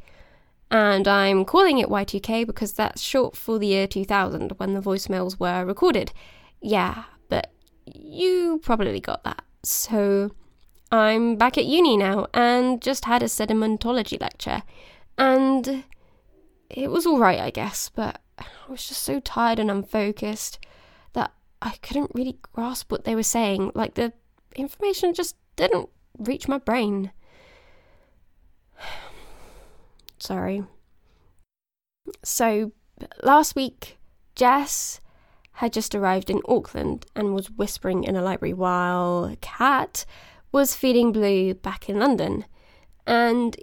And 0.69 1.07
I'm 1.07 1.45
calling 1.45 1.77
it 1.77 1.87
Y2K 1.87 2.45
because 2.45 2.73
that's 2.73 3.01
short 3.01 3.37
for 3.37 3.57
the 3.57 3.67
year 3.67 3.87
2000 3.87 4.53
when 4.57 4.73
the 4.73 4.81
voicemails 4.81 5.39
were 5.39 5.63
recorded. 5.63 6.11
Yeah, 6.59 7.03
you 7.85 8.59
probably 8.63 8.99
got 8.99 9.23
that. 9.23 9.43
So 9.63 10.31
I'm 10.91 11.35
back 11.35 11.57
at 11.57 11.65
uni 11.65 11.97
now 11.97 12.27
and 12.33 12.81
just 12.81 13.05
had 13.05 13.23
a 13.23 13.27
sedimentology 13.27 14.19
lecture. 14.19 14.63
And 15.17 15.83
it 16.69 16.91
was 16.91 17.05
alright, 17.05 17.39
I 17.39 17.49
guess, 17.49 17.89
but 17.89 18.21
I 18.37 18.45
was 18.67 18.87
just 18.87 19.03
so 19.03 19.19
tired 19.19 19.59
and 19.59 19.71
unfocused 19.71 20.59
that 21.13 21.31
I 21.61 21.75
couldn't 21.81 22.11
really 22.13 22.37
grasp 22.53 22.91
what 22.91 23.05
they 23.05 23.15
were 23.15 23.23
saying. 23.23 23.71
Like 23.75 23.95
the 23.95 24.13
information 24.55 25.13
just 25.13 25.35
didn't 25.55 25.89
reach 26.17 26.47
my 26.47 26.57
brain. 26.57 27.11
Sorry. 30.19 30.63
So, 32.23 32.71
last 33.23 33.55
week, 33.55 33.97
Jess 34.35 34.99
had 35.55 35.71
just 35.71 35.95
arrived 35.95 36.29
in 36.29 36.41
Auckland 36.47 37.05
and 37.15 37.33
was 37.33 37.49
whispering 37.49 38.03
in 38.03 38.15
a 38.15 38.21
library 38.21 38.53
while 38.53 39.35
Cat 39.39 40.05
was 40.51 40.75
feeding 40.75 41.11
Blue 41.11 41.53
back 41.53 41.87
in 41.87 41.99
London. 41.99 42.45
And 43.07 43.55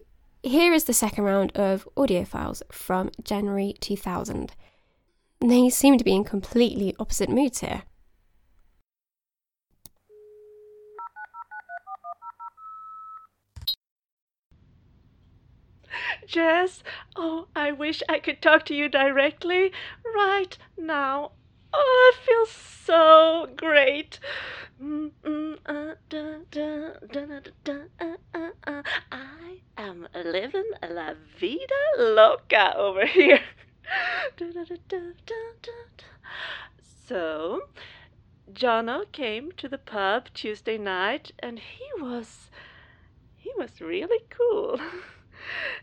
here 0.43 0.73
is 0.73 0.85
the 0.85 0.95
second 0.95 1.25
round 1.25 1.53
of 1.55 1.87
audio 1.97 2.25
files 2.25 2.63
from 2.73 3.11
January 3.23 3.75
2000. 3.81 4.55
They 5.41 5.69
seem 5.69 5.99
to 5.99 6.05
be 6.05 6.15
in 6.15 6.25
completely 6.25 6.95
opposite 6.99 7.29
moods 7.29 7.61
here. 7.61 7.83
Jess, 16.27 16.83
oh, 17.17 17.49
I 17.55 17.73
wish 17.73 18.03
I 18.09 18.19
could 18.19 18.41
talk 18.41 18.65
to 18.67 18.75
you 18.75 18.89
directly 18.89 19.73
right 20.15 20.57
now. 20.79 21.33
Oh, 21.73 22.13
I 22.13 22.27
feel 22.27 22.47
so 22.47 23.49
great. 23.57 24.19
I 29.13 29.59
am 29.77 30.09
living 30.15 30.71
la 30.89 31.15
vida 31.39 31.83
loca 31.99 32.77
over 32.77 33.07
here. 33.19 33.41
So, 37.07 37.63
Jono 38.53 39.05
came 39.13 39.53
to 39.53 39.69
the 39.69 39.79
pub 39.79 40.29
Tuesday 40.35 40.79
night 40.79 41.33
and 41.39 41.59
he 41.59 42.03
was 42.03 42.51
he 43.37 43.53
was 43.57 43.81
really 43.81 44.21
cool. 44.31 44.79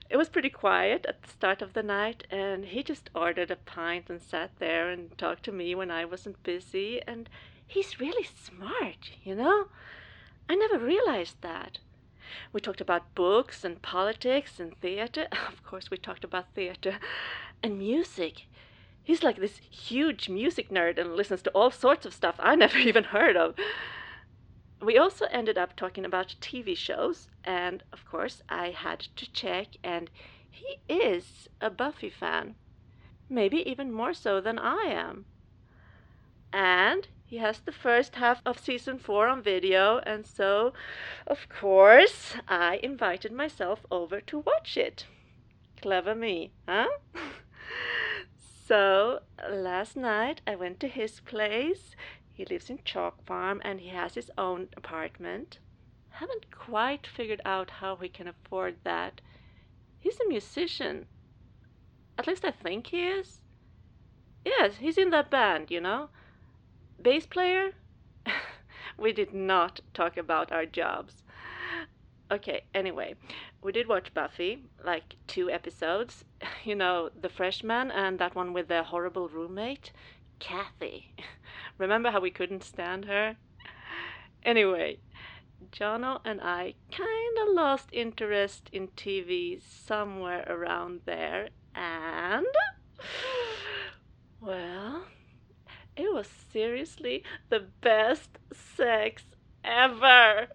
It 0.09 0.17
was 0.17 0.29
pretty 0.29 0.49
quiet 0.49 1.05
at 1.07 1.21
the 1.21 1.29
start 1.29 1.61
of 1.61 1.73
the 1.73 1.83
night, 1.83 2.25
and 2.31 2.65
he 2.65 2.83
just 2.83 3.09
ordered 3.13 3.51
a 3.51 3.55
pint 3.55 4.09
and 4.09 4.21
sat 4.21 4.51
there 4.59 4.89
and 4.89 5.15
talked 5.17 5.43
to 5.43 5.51
me 5.51 5.75
when 5.75 5.91
I 5.91 6.05
wasn't 6.05 6.41
busy. 6.43 7.01
And 7.07 7.29
he's 7.67 7.99
really 7.99 8.23
smart, 8.23 9.11
you 9.23 9.35
know? 9.35 9.67
I 10.49 10.55
never 10.55 10.79
realized 10.79 11.41
that. 11.41 11.77
We 12.51 12.61
talked 12.61 12.81
about 12.81 13.15
books 13.15 13.63
and 13.63 13.81
politics 13.81 14.59
and 14.59 14.75
theater. 14.79 15.27
Of 15.47 15.63
course, 15.63 15.91
we 15.91 15.97
talked 15.97 16.23
about 16.23 16.53
theater 16.55 16.99
and 17.63 17.77
music. 17.77 18.47
He's 19.03 19.23
like 19.23 19.37
this 19.37 19.57
huge 19.69 20.29
music 20.29 20.69
nerd 20.69 20.97
and 20.99 21.15
listens 21.15 21.41
to 21.43 21.51
all 21.51 21.71
sorts 21.71 22.05
of 22.05 22.13
stuff 22.13 22.35
I 22.39 22.55
never 22.63 22.77
even 22.77 23.05
heard 23.05 23.37
of 23.37 23.55
we 24.81 24.97
also 24.97 25.25
ended 25.25 25.57
up 25.57 25.75
talking 25.75 26.05
about 26.05 26.35
TV 26.39 26.75
shows, 26.75 27.27
and 27.43 27.83
of 27.91 28.05
course, 28.05 28.41
I 28.47 28.69
had 28.69 28.99
to 29.17 29.31
check, 29.31 29.67
and 29.83 30.09
he 30.49 30.79
is 30.87 31.49
a 31.59 31.69
Buffy 31.69 32.09
fan. 32.09 32.55
Maybe 33.29 33.57
even 33.69 33.91
more 33.91 34.13
so 34.13 34.41
than 34.41 34.57
I 34.57 34.83
am. 34.87 35.25
And 36.51 37.07
he 37.25 37.37
has 37.37 37.59
the 37.59 37.71
first 37.71 38.15
half 38.15 38.41
of 38.45 38.57
season 38.57 38.97
four 38.97 39.27
on 39.27 39.43
video, 39.43 39.99
and 39.99 40.25
so, 40.25 40.73
of 41.27 41.47
course, 41.47 42.35
I 42.47 42.79
invited 42.81 43.31
myself 43.31 43.85
over 43.91 44.19
to 44.21 44.39
watch 44.39 44.77
it. 44.77 45.05
Clever 45.79 46.15
me, 46.15 46.51
huh? 46.67 46.87
so, 48.67 49.19
last 49.47 49.95
night 49.95 50.41
I 50.47 50.55
went 50.55 50.79
to 50.79 50.87
his 50.87 51.19
place. 51.19 51.95
He 52.39 52.45
lives 52.45 52.69
in 52.69 52.79
Chalk 52.85 53.21
Farm 53.25 53.61
and 53.65 53.81
he 53.81 53.89
has 53.89 54.15
his 54.15 54.31
own 54.37 54.69
apartment. 54.77 55.59
Haven't 56.07 56.49
quite 56.49 57.05
figured 57.05 57.41
out 57.43 57.69
how 57.69 57.97
he 57.97 58.07
can 58.07 58.29
afford 58.29 58.77
that. 58.85 59.19
He's 59.99 60.21
a 60.21 60.29
musician. 60.29 61.07
At 62.17 62.27
least 62.27 62.45
I 62.45 62.51
think 62.51 62.87
he 62.87 63.03
is. 63.03 63.41
Yes, 64.45 64.77
he's 64.77 64.97
in 64.97 65.09
that 65.09 65.29
band, 65.29 65.69
you 65.69 65.81
know. 65.81 66.11
Bass 67.01 67.25
player? 67.25 67.71
we 68.97 69.11
did 69.11 69.33
not 69.33 69.81
talk 69.93 70.15
about 70.15 70.49
our 70.53 70.65
jobs. 70.65 71.23
Okay, 72.31 72.61
anyway, 72.73 73.15
we 73.61 73.73
did 73.73 73.89
watch 73.89 74.13
Buffy, 74.13 74.63
like 74.81 75.15
two 75.27 75.49
episodes. 75.49 76.23
You 76.63 76.75
know, 76.75 77.09
The 77.19 77.27
Freshman 77.27 77.91
and 77.91 78.17
that 78.19 78.33
one 78.33 78.53
with 78.53 78.69
the 78.69 78.83
horrible 78.83 79.27
roommate. 79.27 79.91
Kathy. 80.39 81.13
Remember 81.79 82.11
how 82.11 82.19
we 82.19 82.29
couldn't 82.29 82.63
stand 82.63 83.05
her? 83.05 83.37
Anyway, 84.43 84.99
Jono 85.71 86.21
and 86.25 86.41
I 86.41 86.75
kinda 86.91 87.51
lost 87.53 87.89
interest 87.93 88.69
in 88.73 88.89
TV 88.89 89.59
somewhere 89.61 90.45
around 90.47 91.01
there, 91.05 91.49
and. 91.75 92.45
Well, 94.41 95.05
it 95.97 96.13
was 96.13 96.27
seriously 96.29 97.23
the 97.49 97.71
best 97.81 98.39
sex 98.53 99.25
ever! 99.63 100.47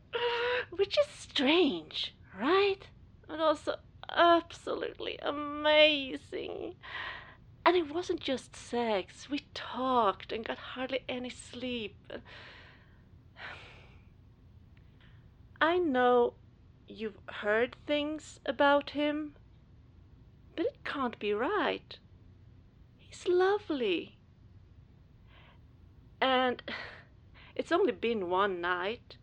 Which 0.70 0.98
is 0.98 1.08
strange, 1.08 2.16
right? 2.34 2.88
But 3.28 3.40
also 3.40 3.76
absolutely 4.10 5.18
amazing. 5.22 6.74
And 7.66 7.76
it 7.76 7.92
wasn't 7.92 8.20
just 8.20 8.54
sex. 8.54 9.30
We 9.30 9.46
talked 9.54 10.32
and 10.32 10.44
got 10.44 10.58
hardly 10.58 11.00
any 11.08 11.30
sleep. 11.30 12.12
I 15.60 15.78
know 15.78 16.34
you've 16.86 17.18
heard 17.26 17.76
things 17.86 18.38
about 18.44 18.90
him, 18.90 19.34
but 20.54 20.66
it 20.66 20.84
can't 20.84 21.18
be 21.18 21.32
right. 21.32 21.98
He's 22.98 23.26
lovely. 23.26 24.18
And 26.20 26.62
it's 27.56 27.72
only 27.72 27.92
been 27.92 28.28
one 28.28 28.60
night. 28.60 29.16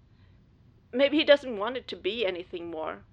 Maybe 0.92 1.18
he 1.18 1.24
doesn't 1.24 1.58
want 1.58 1.78
it 1.78 1.88
to 1.90 1.96
be 1.96 2.26
anything 2.26 2.72
more. 2.72 3.04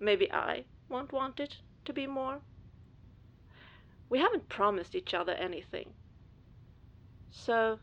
Maybe 0.00 0.32
I 0.32 0.64
won't 0.88 1.12
want 1.12 1.38
it 1.38 1.58
to 1.84 1.92
be 1.92 2.06
more. 2.06 2.40
We 4.12 4.18
haven't 4.18 4.50
promised 4.50 4.94
each 4.94 5.14
other 5.14 5.32
anything. 5.32 5.94
So, 7.30 7.78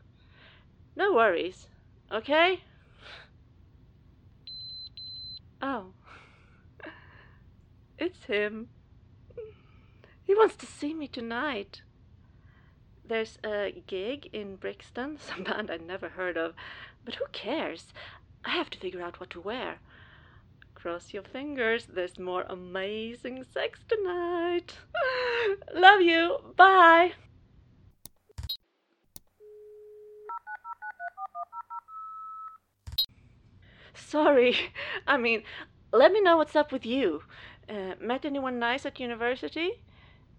no 0.94 1.12
worries, 1.12 1.66
okay? 2.12 2.60
Oh, 5.60 5.86
it's 7.98 8.26
him. 8.26 8.68
He 10.22 10.32
wants 10.36 10.54
to 10.58 10.66
see 10.66 10.94
me 10.94 11.08
tonight. 11.08 11.82
There's 13.04 13.40
a 13.44 13.82
gig 13.88 14.30
in 14.32 14.54
Brixton, 14.54 15.18
some 15.28 15.42
band 15.42 15.68
I 15.68 15.78
never 15.78 16.10
heard 16.10 16.36
of, 16.36 16.54
but 17.04 17.16
who 17.16 17.24
cares? 17.32 17.86
I 18.44 18.50
have 18.50 18.70
to 18.70 18.78
figure 18.78 19.02
out 19.02 19.18
what 19.18 19.30
to 19.30 19.40
wear. 19.40 19.80
Cross 20.80 21.12
your 21.12 21.24
fingers, 21.24 21.86
there's 21.92 22.18
more 22.18 22.46
amazing 22.48 23.44
sex 23.52 23.80
tonight. 23.86 24.78
Love 25.74 26.00
you. 26.00 26.38
Bye. 26.56 27.12
Sorry. 33.92 34.56
I 35.06 35.18
mean, 35.18 35.42
let 35.92 36.12
me 36.12 36.22
know 36.22 36.38
what's 36.38 36.56
up 36.56 36.72
with 36.72 36.86
you. 36.86 37.24
Uh, 37.68 37.96
met 38.00 38.24
anyone 38.24 38.58
nice 38.58 38.86
at 38.86 38.98
university? 38.98 39.82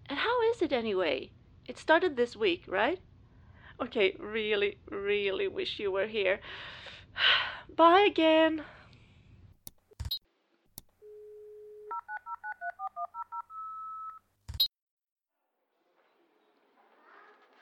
And 0.06 0.18
how 0.18 0.42
is 0.50 0.60
it 0.60 0.72
anyway? 0.72 1.30
It 1.68 1.78
started 1.78 2.16
this 2.16 2.34
week, 2.34 2.64
right? 2.66 2.98
Okay, 3.80 4.16
really, 4.18 4.78
really 4.90 5.46
wish 5.46 5.78
you 5.78 5.92
were 5.92 6.08
here. 6.08 6.40
Bye 7.76 8.00
again. 8.00 8.64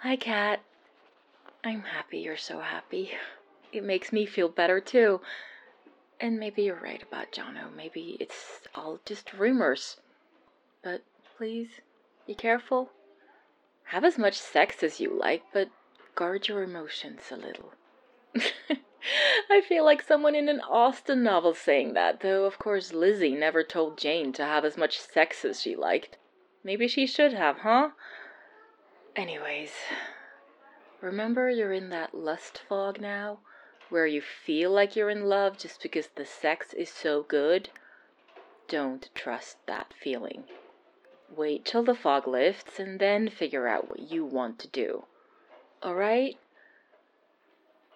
Hi, 0.03 0.17
Kat. 0.17 0.61
I'm 1.63 1.83
happy 1.83 2.21
you're 2.21 2.39
so 2.39 2.61
happy. 2.61 3.11
It 3.71 3.85
makes 3.85 4.15
me 4.15 4.25
feel 4.25 4.49
better 4.49 4.81
too. 4.81 5.21
And 6.19 6.39
maybe 6.39 6.63
you're 6.63 6.81
right 6.83 7.03
about 7.03 7.33
Jono. 7.33 7.71
Maybe 7.77 8.17
it's 8.19 8.63
all 8.75 9.01
just 9.05 9.35
rumors. 9.35 9.99
But 10.83 11.03
please, 11.37 11.83
be 12.27 12.35
careful. 12.35 12.93
Have 13.89 14.03
as 14.03 14.17
much 14.17 14.39
sex 14.39 14.83
as 14.83 15.01
you 15.01 15.13
like, 15.13 15.43
but 15.53 15.69
guard 16.15 16.49
your 16.49 16.63
emotions 16.63 17.25
a 17.31 17.37
little. 17.37 17.75
I 19.51 19.61
feel 19.61 19.85
like 19.85 20.01
someone 20.01 20.35
in 20.35 20.49
an 20.49 20.61
Austen 20.61 21.23
novel 21.23 21.53
saying 21.53 21.93
that, 21.93 22.21
though 22.21 22.47
of 22.47 22.59
course 22.59 22.95
Lizzie 22.95 23.35
never 23.35 23.63
told 23.63 23.99
Jane 23.99 24.33
to 24.33 24.47
have 24.47 24.65
as 24.65 24.79
much 24.79 24.99
sex 24.99 25.45
as 25.45 25.61
she 25.61 25.77
liked. 25.77 26.17
Maybe 26.65 26.89
she 26.89 27.07
should 27.07 27.35
have, 27.35 27.59
huh? 27.59 27.91
Anyways, 29.17 29.73
remember 31.01 31.51
you're 31.51 31.73
in 31.73 31.91
that 31.91 32.15
lust 32.15 32.63
fog 32.69 33.01
now, 33.01 33.41
where 33.89 34.07
you 34.07 34.23
feel 34.23 34.71
like 34.71 34.95
you're 34.95 35.11
in 35.11 35.25
love 35.25 35.59
just 35.59 35.83
because 35.83 36.09
the 36.15 36.25
sex 36.25 36.73
is 36.73 36.89
so 36.89 37.23
good? 37.25 37.71
Don't 38.69 39.11
trust 39.15 39.57
that 39.67 39.93
feeling. 40.01 40.45
Wait 41.35 41.65
till 41.65 41.83
the 41.83 41.95
fog 41.95 42.29
lifts 42.29 42.79
and 42.79 43.01
then 43.01 43.29
figure 43.29 43.67
out 43.67 43.89
what 43.89 44.11
you 44.11 44.25
want 44.25 44.59
to 44.61 44.69
do. 44.69 45.05
Alright? 45.85 46.39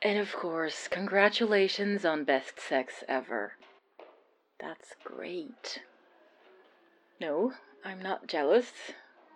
And 0.03 0.18
of 0.18 0.33
course, 0.33 0.88
congratulations 0.88 2.05
on 2.05 2.24
best 2.24 2.61
sex 2.61 3.05
ever. 3.09 3.55
That's 4.61 4.94
great. 5.03 5.81
No, 7.20 7.53
I'm 7.85 8.03
not 8.03 8.27
jealous 8.27 8.72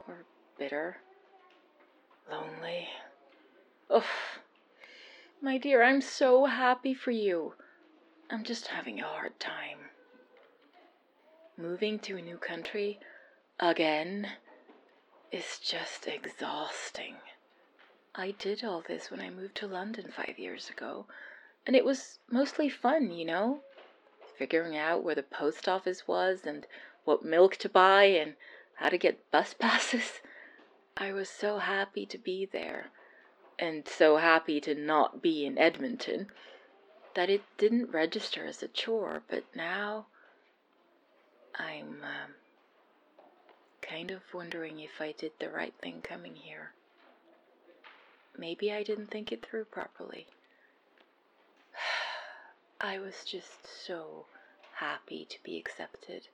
or 0.07 0.25
bitter. 0.59 0.99
Lonely. 2.31 2.89
Ugh. 3.91 4.05
My 5.41 5.57
dear, 5.57 5.83
I'm 5.83 6.01
so 6.01 6.47
happy 6.47 6.95
for 6.95 7.11
you. 7.11 7.55
I'm 8.31 8.45
just 8.45 8.67
having 8.69 9.01
a 9.01 9.05
hard 9.05 9.39
time. 9.41 9.79
Moving 11.57 11.99
to 12.01 12.17
a 12.17 12.23
new 12.23 12.37
country 12.37 12.99
again 13.59 14.29
is 15.33 15.59
just 15.59 16.07
exhausting. 16.07 17.17
I 18.15 18.33
did 18.33 18.65
all 18.65 18.83
this 18.87 19.11
when 19.11 19.21
I 19.21 19.31
moved 19.31 19.55
to 19.57 19.67
London 19.67 20.11
five 20.11 20.39
years 20.39 20.69
ago, 20.69 21.07
and 21.67 21.77
it 21.77 21.85
was 21.85 22.19
mostly 22.31 22.69
fun, 22.69 23.11
you 23.11 23.25
know? 23.25 23.61
Figuring 24.37 24.77
out 24.77 25.03
where 25.03 25.15
the 25.15 25.23
post 25.23 25.69
office 25.69 26.07
was 26.07 26.41
and 26.45 26.67
what 27.05 27.25
milk 27.25 27.57
to 27.57 27.69
buy 27.69 28.05
and 28.05 28.35
how 28.75 28.89
to 28.89 28.99
get 28.99 29.31
bus 29.31 29.55
passes. 29.59 30.21
I 31.01 31.13
was 31.13 31.29
so 31.29 31.59
happy 31.59 32.07
to 32.07 32.19
be 32.19 32.45
there, 32.45 32.91
and 33.57 33.87
so 33.87 34.17
happy 34.17 34.61
to 34.63 34.75
not 34.75 35.23
be 35.23 35.47
in 35.47 35.57
Edmonton, 35.57 36.33
that 37.15 37.31
it 37.31 37.43
didn't 37.57 37.93
register 37.93 38.45
as 38.45 38.65
a 38.65 38.69
chore, 38.69 39.23
but 39.29 39.45
now 39.55 40.07
I'm 41.55 42.03
um, 42.03 42.35
kind 43.81 44.11
of 44.11 44.23
wondering 44.35 44.81
if 44.81 45.01
I 45.01 45.13
did 45.13 45.31
the 45.39 45.49
right 45.51 45.75
thing 45.81 46.03
coming 46.03 46.35
here. 46.35 46.73
Maybe 48.37 48.73
I 48.73 48.83
didn't 48.83 49.13
think 49.13 49.31
it 49.31 49.47
through 49.47 49.67
properly. 49.67 50.27
I 52.81 52.99
was 52.99 53.25
just 53.25 53.69
so 53.87 54.27
happy 54.75 55.25
to 55.31 55.43
be 55.45 55.59
accepted 55.59 56.27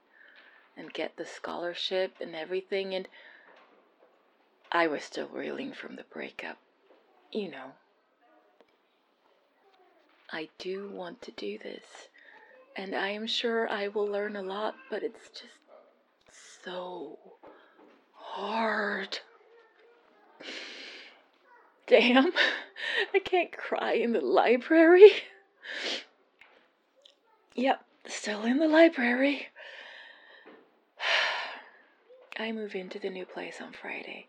and 0.74 0.90
get 0.94 1.18
the 1.18 1.26
scholarship 1.26 2.14
and 2.18 2.34
everything, 2.34 2.94
and 2.94 3.06
I 4.72 4.86
was 4.86 5.04
still 5.04 5.28
reeling 5.28 5.72
from 5.72 5.96
the 5.96 6.04
breakup. 6.04 6.58
You 7.32 7.50
know. 7.50 7.72
I 10.32 10.48
do 10.58 10.90
want 10.92 11.22
to 11.22 11.30
do 11.32 11.58
this, 11.58 12.08
and 12.76 12.94
I 12.94 13.10
am 13.10 13.26
sure 13.26 13.68
I 13.68 13.88
will 13.88 14.06
learn 14.06 14.34
a 14.34 14.42
lot, 14.42 14.74
but 14.90 15.02
it's 15.02 15.28
just 15.28 16.64
so 16.64 17.18
hard. 18.14 19.20
Damn, 21.86 22.32
I 23.14 23.18
can't 23.20 23.52
cry 23.52 23.92
in 23.92 24.12
the 24.12 24.20
library. 24.20 25.10
Yep, 27.56 27.84
still 28.08 28.42
in 28.42 28.58
the 28.58 28.66
library. 28.66 29.46
I 32.36 32.50
move 32.50 32.74
into 32.74 32.98
the 32.98 33.10
new 33.10 33.24
place 33.24 33.60
on 33.60 33.72
Friday. 33.72 34.26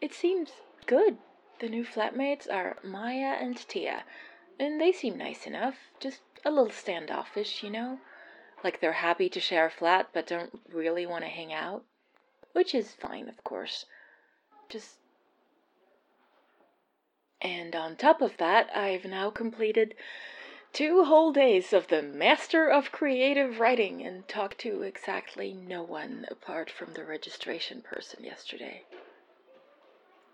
It 0.00 0.12
seems 0.12 0.50
good. 0.86 1.18
The 1.60 1.68
new 1.68 1.84
flatmates 1.84 2.50
are 2.52 2.78
Maya 2.82 3.36
and 3.40 3.56
Tia, 3.56 4.04
and 4.58 4.80
they 4.80 4.92
seem 4.92 5.16
nice 5.16 5.46
enough, 5.46 5.76
just 6.00 6.20
a 6.44 6.50
little 6.50 6.70
standoffish, 6.70 7.62
you 7.62 7.70
know? 7.70 8.00
Like 8.62 8.80
they're 8.80 8.92
happy 8.92 9.28
to 9.28 9.40
share 9.40 9.66
a 9.66 9.70
flat 9.70 10.08
but 10.12 10.26
don't 10.26 10.60
really 10.68 11.06
want 11.06 11.24
to 11.24 11.30
hang 11.30 11.52
out. 11.52 11.84
Which 12.52 12.74
is 12.74 12.92
fine, 12.92 13.28
of 13.28 13.42
course. 13.44 13.86
Just. 14.68 14.98
And 17.40 17.76
on 17.76 17.96
top 17.96 18.22
of 18.22 18.36
that, 18.38 18.74
I've 18.74 19.04
now 19.04 19.30
completed 19.30 19.94
two 20.72 21.04
whole 21.04 21.32
days 21.32 21.72
of 21.72 21.88
the 21.88 22.02
Master 22.02 22.68
of 22.68 22.90
Creative 22.90 23.60
Writing 23.60 24.04
and 24.04 24.26
talked 24.26 24.58
to 24.58 24.82
exactly 24.82 25.52
no 25.52 25.82
one 25.82 26.26
apart 26.30 26.70
from 26.70 26.94
the 26.94 27.04
registration 27.04 27.82
person 27.82 28.24
yesterday. 28.24 28.84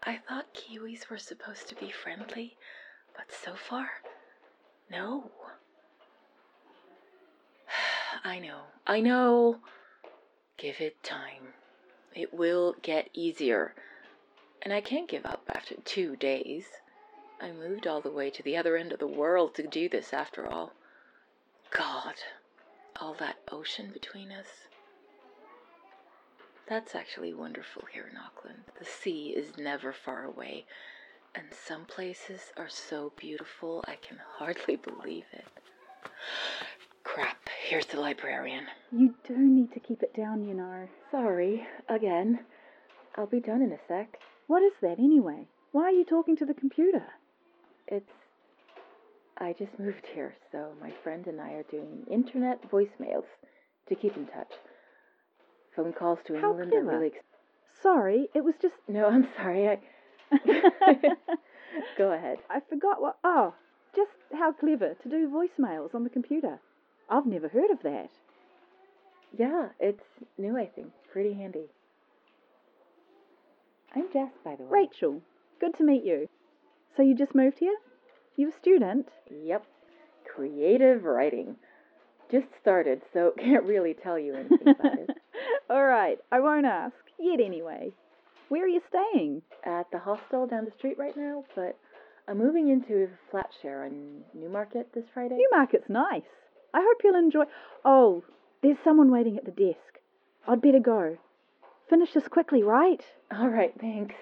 I 0.03 0.17
thought 0.17 0.55
Kiwis 0.55 1.11
were 1.11 1.19
supposed 1.19 1.69
to 1.69 1.75
be 1.75 1.91
friendly, 1.91 2.57
but 3.15 3.31
so 3.31 3.55
far, 3.55 3.91
no. 4.91 5.31
I 8.25 8.39
know, 8.39 8.63
I 8.87 9.01
know. 9.01 9.61
Give 10.57 10.81
it 10.81 11.03
time. 11.03 11.55
It 12.15 12.33
will 12.33 12.77
get 12.83 13.11
easier. 13.13 13.75
And 14.63 14.73
I 14.73 14.81
can't 14.81 15.09
give 15.09 15.27
up 15.27 15.43
after 15.55 15.75
two 15.77 16.17
days. 16.17 16.67
I 17.41 17.53
moved 17.53 17.87
all 17.87 18.01
the 18.01 18.11
way 18.11 18.31
to 18.31 18.43
the 18.43 18.57
other 18.57 18.77
end 18.77 18.93
of 18.93 18.99
the 18.99 19.07
world 19.07 19.55
to 19.55 19.67
do 19.67 19.89
this 19.89 20.13
after 20.13 20.47
all. 20.47 20.73
God, 21.71 22.15
all 23.01 23.15
that 23.15 23.39
ocean 23.51 23.91
between 23.93 24.33
us. 24.33 24.67
That's 26.71 26.95
actually 26.95 27.35
wonderful 27.35 27.83
here 27.93 28.09
in 28.09 28.17
Auckland. 28.17 28.61
The 28.79 28.85
sea 28.85 29.31
is 29.31 29.59
never 29.59 29.93
far 29.93 30.23
away, 30.23 30.67
and 31.35 31.47
some 31.53 31.85
places 31.85 32.53
are 32.57 32.69
so 32.69 33.13
beautiful 33.17 33.85
I 33.89 33.97
can 33.97 34.19
hardly 34.39 34.77
believe 34.77 35.25
it. 35.33 35.47
Crap, 37.03 37.49
here's 37.69 37.87
the 37.87 37.99
librarian. 37.99 38.67
You 38.93 39.17
do 39.27 39.37
need 39.37 39.73
to 39.73 39.81
keep 39.81 40.05
it 40.05 40.15
down, 40.15 40.47
you 40.47 40.55
know. 40.55 40.89
Sorry, 41.11 41.67
again. 41.89 42.39
I'll 43.17 43.27
be 43.27 43.41
done 43.41 43.63
in 43.63 43.73
a 43.73 43.79
sec. 43.89 44.21
What 44.47 44.63
is 44.63 44.75
that 44.81 45.01
anyway? 45.01 45.49
Why 45.73 45.83
are 45.87 45.91
you 45.91 46.05
talking 46.05 46.37
to 46.37 46.47
the 46.47 46.55
computer? 46.55 47.03
It's. 47.89 48.13
I 49.39 49.55
just 49.55 49.77
moved 49.77 50.07
here, 50.15 50.37
so 50.53 50.69
my 50.81 50.93
friend 51.03 51.27
and 51.27 51.41
I 51.41 51.51
are 51.55 51.65
doing 51.65 52.07
internet 52.09 52.71
voicemails 52.71 53.25
to 53.89 53.97
keep 53.97 54.17
in 54.17 54.27
touch. 54.27 54.53
Phone 55.83 55.93
calls 55.93 56.19
to 56.27 56.35
How 56.39 56.51
England 56.51 56.73
are 56.73 56.85
really. 56.85 57.07
Ex- 57.09 57.25
Sorry, 57.83 58.29
it 58.35 58.45
was 58.45 58.55
just. 58.61 58.75
no, 58.89 59.07
I'm 59.07 59.27
sorry. 59.37 59.69
I. 59.69 59.79
Go 61.99 62.13
ahead. 62.13 62.39
I 62.51 62.61
forgot 62.69 63.01
what. 63.01 63.17
Oh, 63.25 63.55
just 63.95 64.11
how 64.33 64.53
clever 64.53 64.95
to 65.03 65.09
do 65.09 65.29
voicemails 65.29 65.95
on 65.95 66.05
the 66.05 66.11
computer. 66.11 66.61
I've 67.09 67.27
never 67.27 67.49
heard 67.49 67.71
of 67.71 67.83
that. 67.83 68.11
Yeah, 69.37 69.69
it's 69.79 70.05
new, 70.39 70.57
I 70.57 70.67
think. 70.67 70.89
Pretty 71.13 71.35
handy. 71.35 71.67
I'm 73.95 74.13
Jess, 74.13 74.31
by 74.45 74.57
the 74.57 74.65
way. 74.65 74.83
Rachel, 74.83 75.23
good 75.61 75.75
to 75.79 75.85
meet 75.85 76.05
you. 76.05 76.29
So 76.97 77.03
you 77.03 77.17
just 77.17 77.35
moved 77.35 77.59
here? 77.59 77.77
You 78.37 78.49
a 78.51 78.53
student? 78.53 79.09
Yep. 79.31 79.65
Creative 80.25 81.03
writing. 81.05 81.57
Just 82.31 82.47
started, 82.61 83.03
so 83.13 83.33
can't 83.39 83.65
really 83.65 83.95
tell 83.95 84.19
you 84.19 84.35
anything 84.35 84.69
about 84.69 84.99
it. 84.99 85.11
All 85.71 85.85
right, 85.85 86.19
I 86.31 86.41
won't 86.41 86.67
ask. 86.67 86.95
Yet 87.19 87.41
anyway. 87.41 87.93
Where 88.49 88.65
are 88.65 88.69
you 88.69 88.81
staying? 88.89 89.43
At 89.65 89.91
the 89.93 89.99
hostel 89.99 90.47
down 90.47 90.65
the 90.65 90.73
street 90.73 90.99
right 90.99 91.17
now, 91.17 91.45
but 91.55 91.79
I'm 92.27 92.39
moving 92.39 92.69
into 92.69 93.05
a 93.05 93.31
flat 93.31 93.51
share 93.61 93.85
on 93.85 94.23
Newmarket 94.35 94.93
this 94.95 95.05
Friday. 95.15 95.37
Newmarket's 95.39 95.89
nice. 95.89 96.23
I 96.75 96.81
hope 96.81 97.01
you'll 97.05 97.17
enjoy. 97.17 97.45
Oh, 97.85 98.25
there's 98.63 98.79
someone 98.83 99.11
waiting 99.11 99.37
at 99.37 99.45
the 99.45 99.51
desk. 99.51 100.01
I'd 100.47 100.63
better 100.63 100.81
go. 100.81 101.19
Finish 101.89 102.13
this 102.13 102.29
quickly, 102.29 102.63
right? 102.63 103.05
All 103.37 103.49
right, 103.49 103.73
thanks. 103.81 104.15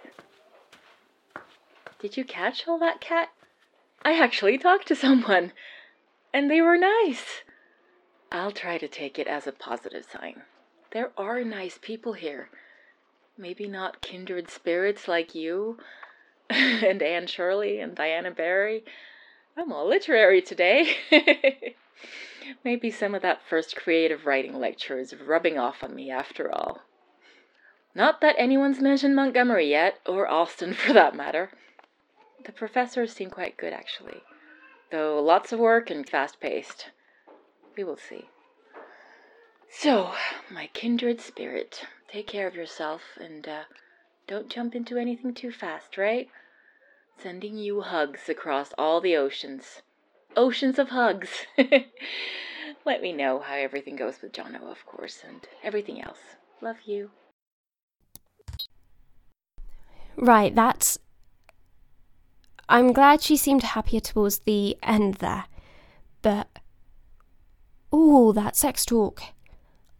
Did 1.99 2.17
you 2.17 2.25
catch 2.25 2.67
all 2.67 2.79
that, 2.79 3.01
cat? 3.01 3.29
I 4.05 4.19
actually 4.23 4.59
talked 4.59 4.89
to 4.89 4.95
someone. 4.97 5.53
And 6.33 6.51
they 6.51 6.61
were 6.61 6.77
nice. 6.77 7.43
I'll 8.31 8.53
try 8.53 8.79
to 8.79 8.89
take 8.89 9.19
it 9.19 9.27
as 9.27 9.47
a 9.47 9.53
positive 9.53 10.05
sign. 10.05 10.43
There 10.91 11.13
are 11.19 11.45
nice 11.45 11.79
people 11.81 12.15
here. 12.15 12.49
Maybe 13.37 13.69
not 13.69 14.01
kindred 14.01 14.49
spirits 14.49 15.07
like 15.07 15.35
you 15.35 15.79
and 16.51 17.03
Anne 17.03 17.27
Shirley 17.27 17.79
and 17.79 17.95
Diana 17.95 18.31
Barry. 18.31 18.85
I'm 19.57 19.73
all 19.73 19.89
literary 19.89 20.41
today. 20.41 20.97
Maybe 22.65 22.91
some 22.91 23.15
of 23.15 23.23
that 23.23 23.43
first 23.49 23.77
creative 23.77 24.25
writing 24.25 24.59
lecture 24.59 24.99
is 24.99 25.15
rubbing 25.15 25.59
off 25.59 25.83
on 25.83 25.95
me 25.95 26.11
after 26.11 26.51
all. 26.51 26.81
Not 27.95 28.21
that 28.23 28.37
anyone's 28.39 28.81
mentioned 28.81 29.15
Montgomery 29.15 29.69
yet, 29.69 29.99
or 30.07 30.27
Austin 30.29 30.73
for 30.73 30.93
that 30.93 31.15
matter. 31.15 31.51
The 32.47 32.53
professors 32.53 33.13
seem 33.13 33.29
quite 33.29 33.57
good, 33.57 33.73
actually, 33.73 34.23
though 34.91 35.23
lots 35.23 35.53
of 35.53 35.59
work 35.59 35.91
and 35.91 36.09
fast 36.09 36.41
paced. 36.41 36.91
We 37.77 37.85
will 37.85 37.97
see. 37.97 38.29
So, 39.71 40.13
my 40.51 40.69
kindred 40.69 41.21
spirit, 41.21 41.85
take 42.11 42.27
care 42.27 42.47
of 42.47 42.55
yourself 42.55 43.03
and 43.21 43.47
uh, 43.47 43.63
don't 44.27 44.49
jump 44.49 44.75
into 44.75 44.97
anything 44.97 45.35
too 45.35 45.53
fast, 45.53 45.99
right? 45.99 46.29
Sending 47.23 47.57
you 47.57 47.83
hugs 47.83 48.29
across 48.29 48.73
all 48.79 49.01
the 49.01 49.17
oceans. 49.17 49.83
Oceans 50.37 50.79
of 50.79 50.89
hugs. 50.89 51.47
Let 52.85 53.03
me 53.03 53.13
know 53.13 53.41
how 53.41 53.55
everything 53.55 53.97
goes 53.97 54.23
with 54.23 54.33
Jono, 54.33 54.71
of 54.71 54.87
course, 54.87 55.23
and 55.27 55.47
everything 55.63 56.01
else. 56.03 56.37
Love 56.61 56.79
you. 56.87 57.11
Right, 60.17 60.55
that's. 60.55 60.99
I'm 62.69 62.93
glad 62.93 63.23
she 63.23 63.37
seemed 63.37 63.63
happier 63.63 64.01
towards 64.01 64.41
the 64.41 64.77
end 64.83 65.15
there. 65.15 65.45
But. 66.23 66.49
Ooh, 67.95 68.33
that 68.35 68.57
sex 68.57 68.85
talk. 68.85 69.23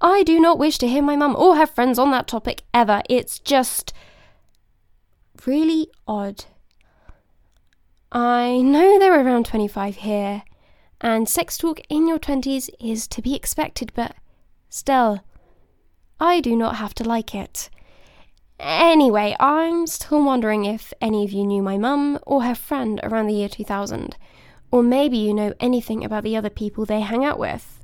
I 0.01 0.23
do 0.23 0.39
not 0.39 0.59
wish 0.59 0.79
to 0.79 0.89
hear 0.89 1.03
my 1.03 1.17
mum 1.17 1.35
or 1.37 1.57
her 1.57 1.67
friends 1.67 1.99
on 1.99 2.11
that 2.13 2.29
topic 2.29 2.63
ever. 2.73 3.03
It's 3.09 3.39
just. 3.39 3.93
really 5.47 5.89
odd. 6.07 6.45
I 8.11 8.61
know 8.63 8.99
they're 8.99 9.25
around 9.25 9.47
25 9.47 9.97
here, 9.97 10.43
and 11.01 11.29
sex 11.29 11.59
talk 11.59 11.81
in 11.89 12.09
your 12.09 12.19
20s 12.19 12.69
is 12.81 13.07
to 13.09 13.23
be 13.23 13.35
expected, 13.35 13.93
but 13.95 14.15
still, 14.71 15.21
I 16.19 16.41
do 16.41 16.57
not 16.57 16.77
have 16.77 16.95
to 16.95 17.05
like 17.05 17.35
it. 17.35 17.71
Anyway, 18.59 19.37
I'm 19.39 19.87
still 19.87 20.25
wondering 20.25 20.65
if 20.65 20.93
any 21.01 21.25
of 21.25 21.33
you 21.33 21.45
knew 21.45 21.63
my 21.63 21.79
mum 21.79 22.19
or 22.27 22.43
her 22.43 22.55
friend 22.55 22.99
around 23.03 23.27
the 23.27 23.35
year 23.35 23.49
2000, 23.49 24.17
or 24.71 24.83
maybe 24.83 25.19
you 25.19 25.33
know 25.35 25.53
anything 25.61 26.05
about 26.05 26.25
the 26.25 26.37
other 26.37 26.51
people 26.51 26.85
they 26.85 27.01
hang 27.01 27.25
out 27.25 27.39
with. 27.39 27.78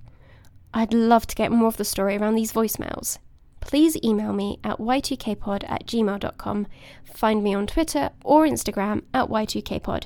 I'd 0.76 0.92
love 0.92 1.26
to 1.28 1.36
get 1.36 1.52
more 1.52 1.68
of 1.68 1.76
the 1.76 1.84
story 1.84 2.16
around 2.16 2.34
these 2.34 2.52
voicemails. 2.52 3.18
Please 3.60 3.96
email 4.02 4.32
me 4.32 4.58
at 4.64 4.78
y2kpod 4.78 5.64
at 5.70 5.86
gmail.com, 5.86 6.66
find 7.04 7.44
me 7.44 7.54
on 7.54 7.68
Twitter 7.68 8.10
or 8.24 8.44
Instagram 8.44 9.02
at 9.14 9.28
y2kpod, 9.28 10.04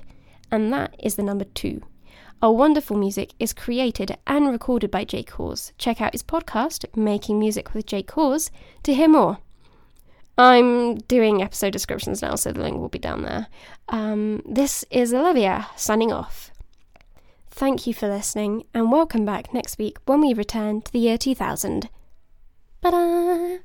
and 0.50 0.70
that 0.72 0.94
is 0.98 1.16
the 1.16 1.22
number 1.22 1.46
two. 1.46 1.82
Our 2.42 2.52
wonderful 2.52 2.98
music 2.98 3.32
is 3.40 3.54
created 3.54 4.16
and 4.26 4.46
recorded 4.46 4.90
by 4.90 5.04
Jake 5.04 5.30
Hawes. 5.30 5.72
Check 5.78 6.02
out 6.02 6.12
his 6.12 6.22
podcast, 6.22 6.84
Making 6.94 7.40
Music 7.40 7.72
with 7.74 7.86
Jake 7.86 8.10
Hawes, 8.10 8.50
to 8.82 8.94
hear 8.94 9.08
more. 9.08 9.38
I'm 10.36 10.98
doing 10.98 11.42
episode 11.42 11.72
descriptions 11.72 12.22
now, 12.22 12.36
so 12.36 12.52
the 12.52 12.60
link 12.60 12.76
will 12.76 12.90
be 12.90 12.98
down 12.98 13.22
there. 13.22 13.48
Um, 13.88 14.42
this 14.46 14.84
is 14.90 15.12
Olivia 15.12 15.66
signing 15.76 16.12
off. 16.12 16.52
Thank 17.58 17.88
you 17.88 17.92
for 17.92 18.08
listening, 18.08 18.66
and 18.72 18.92
welcome 18.92 19.24
back 19.24 19.52
next 19.52 19.78
week 19.78 19.98
when 20.06 20.20
we 20.20 20.32
return 20.32 20.80
to 20.80 20.92
the 20.92 21.00
year 21.00 21.18
2000. 21.18 21.88
Ta-da! 22.80 23.58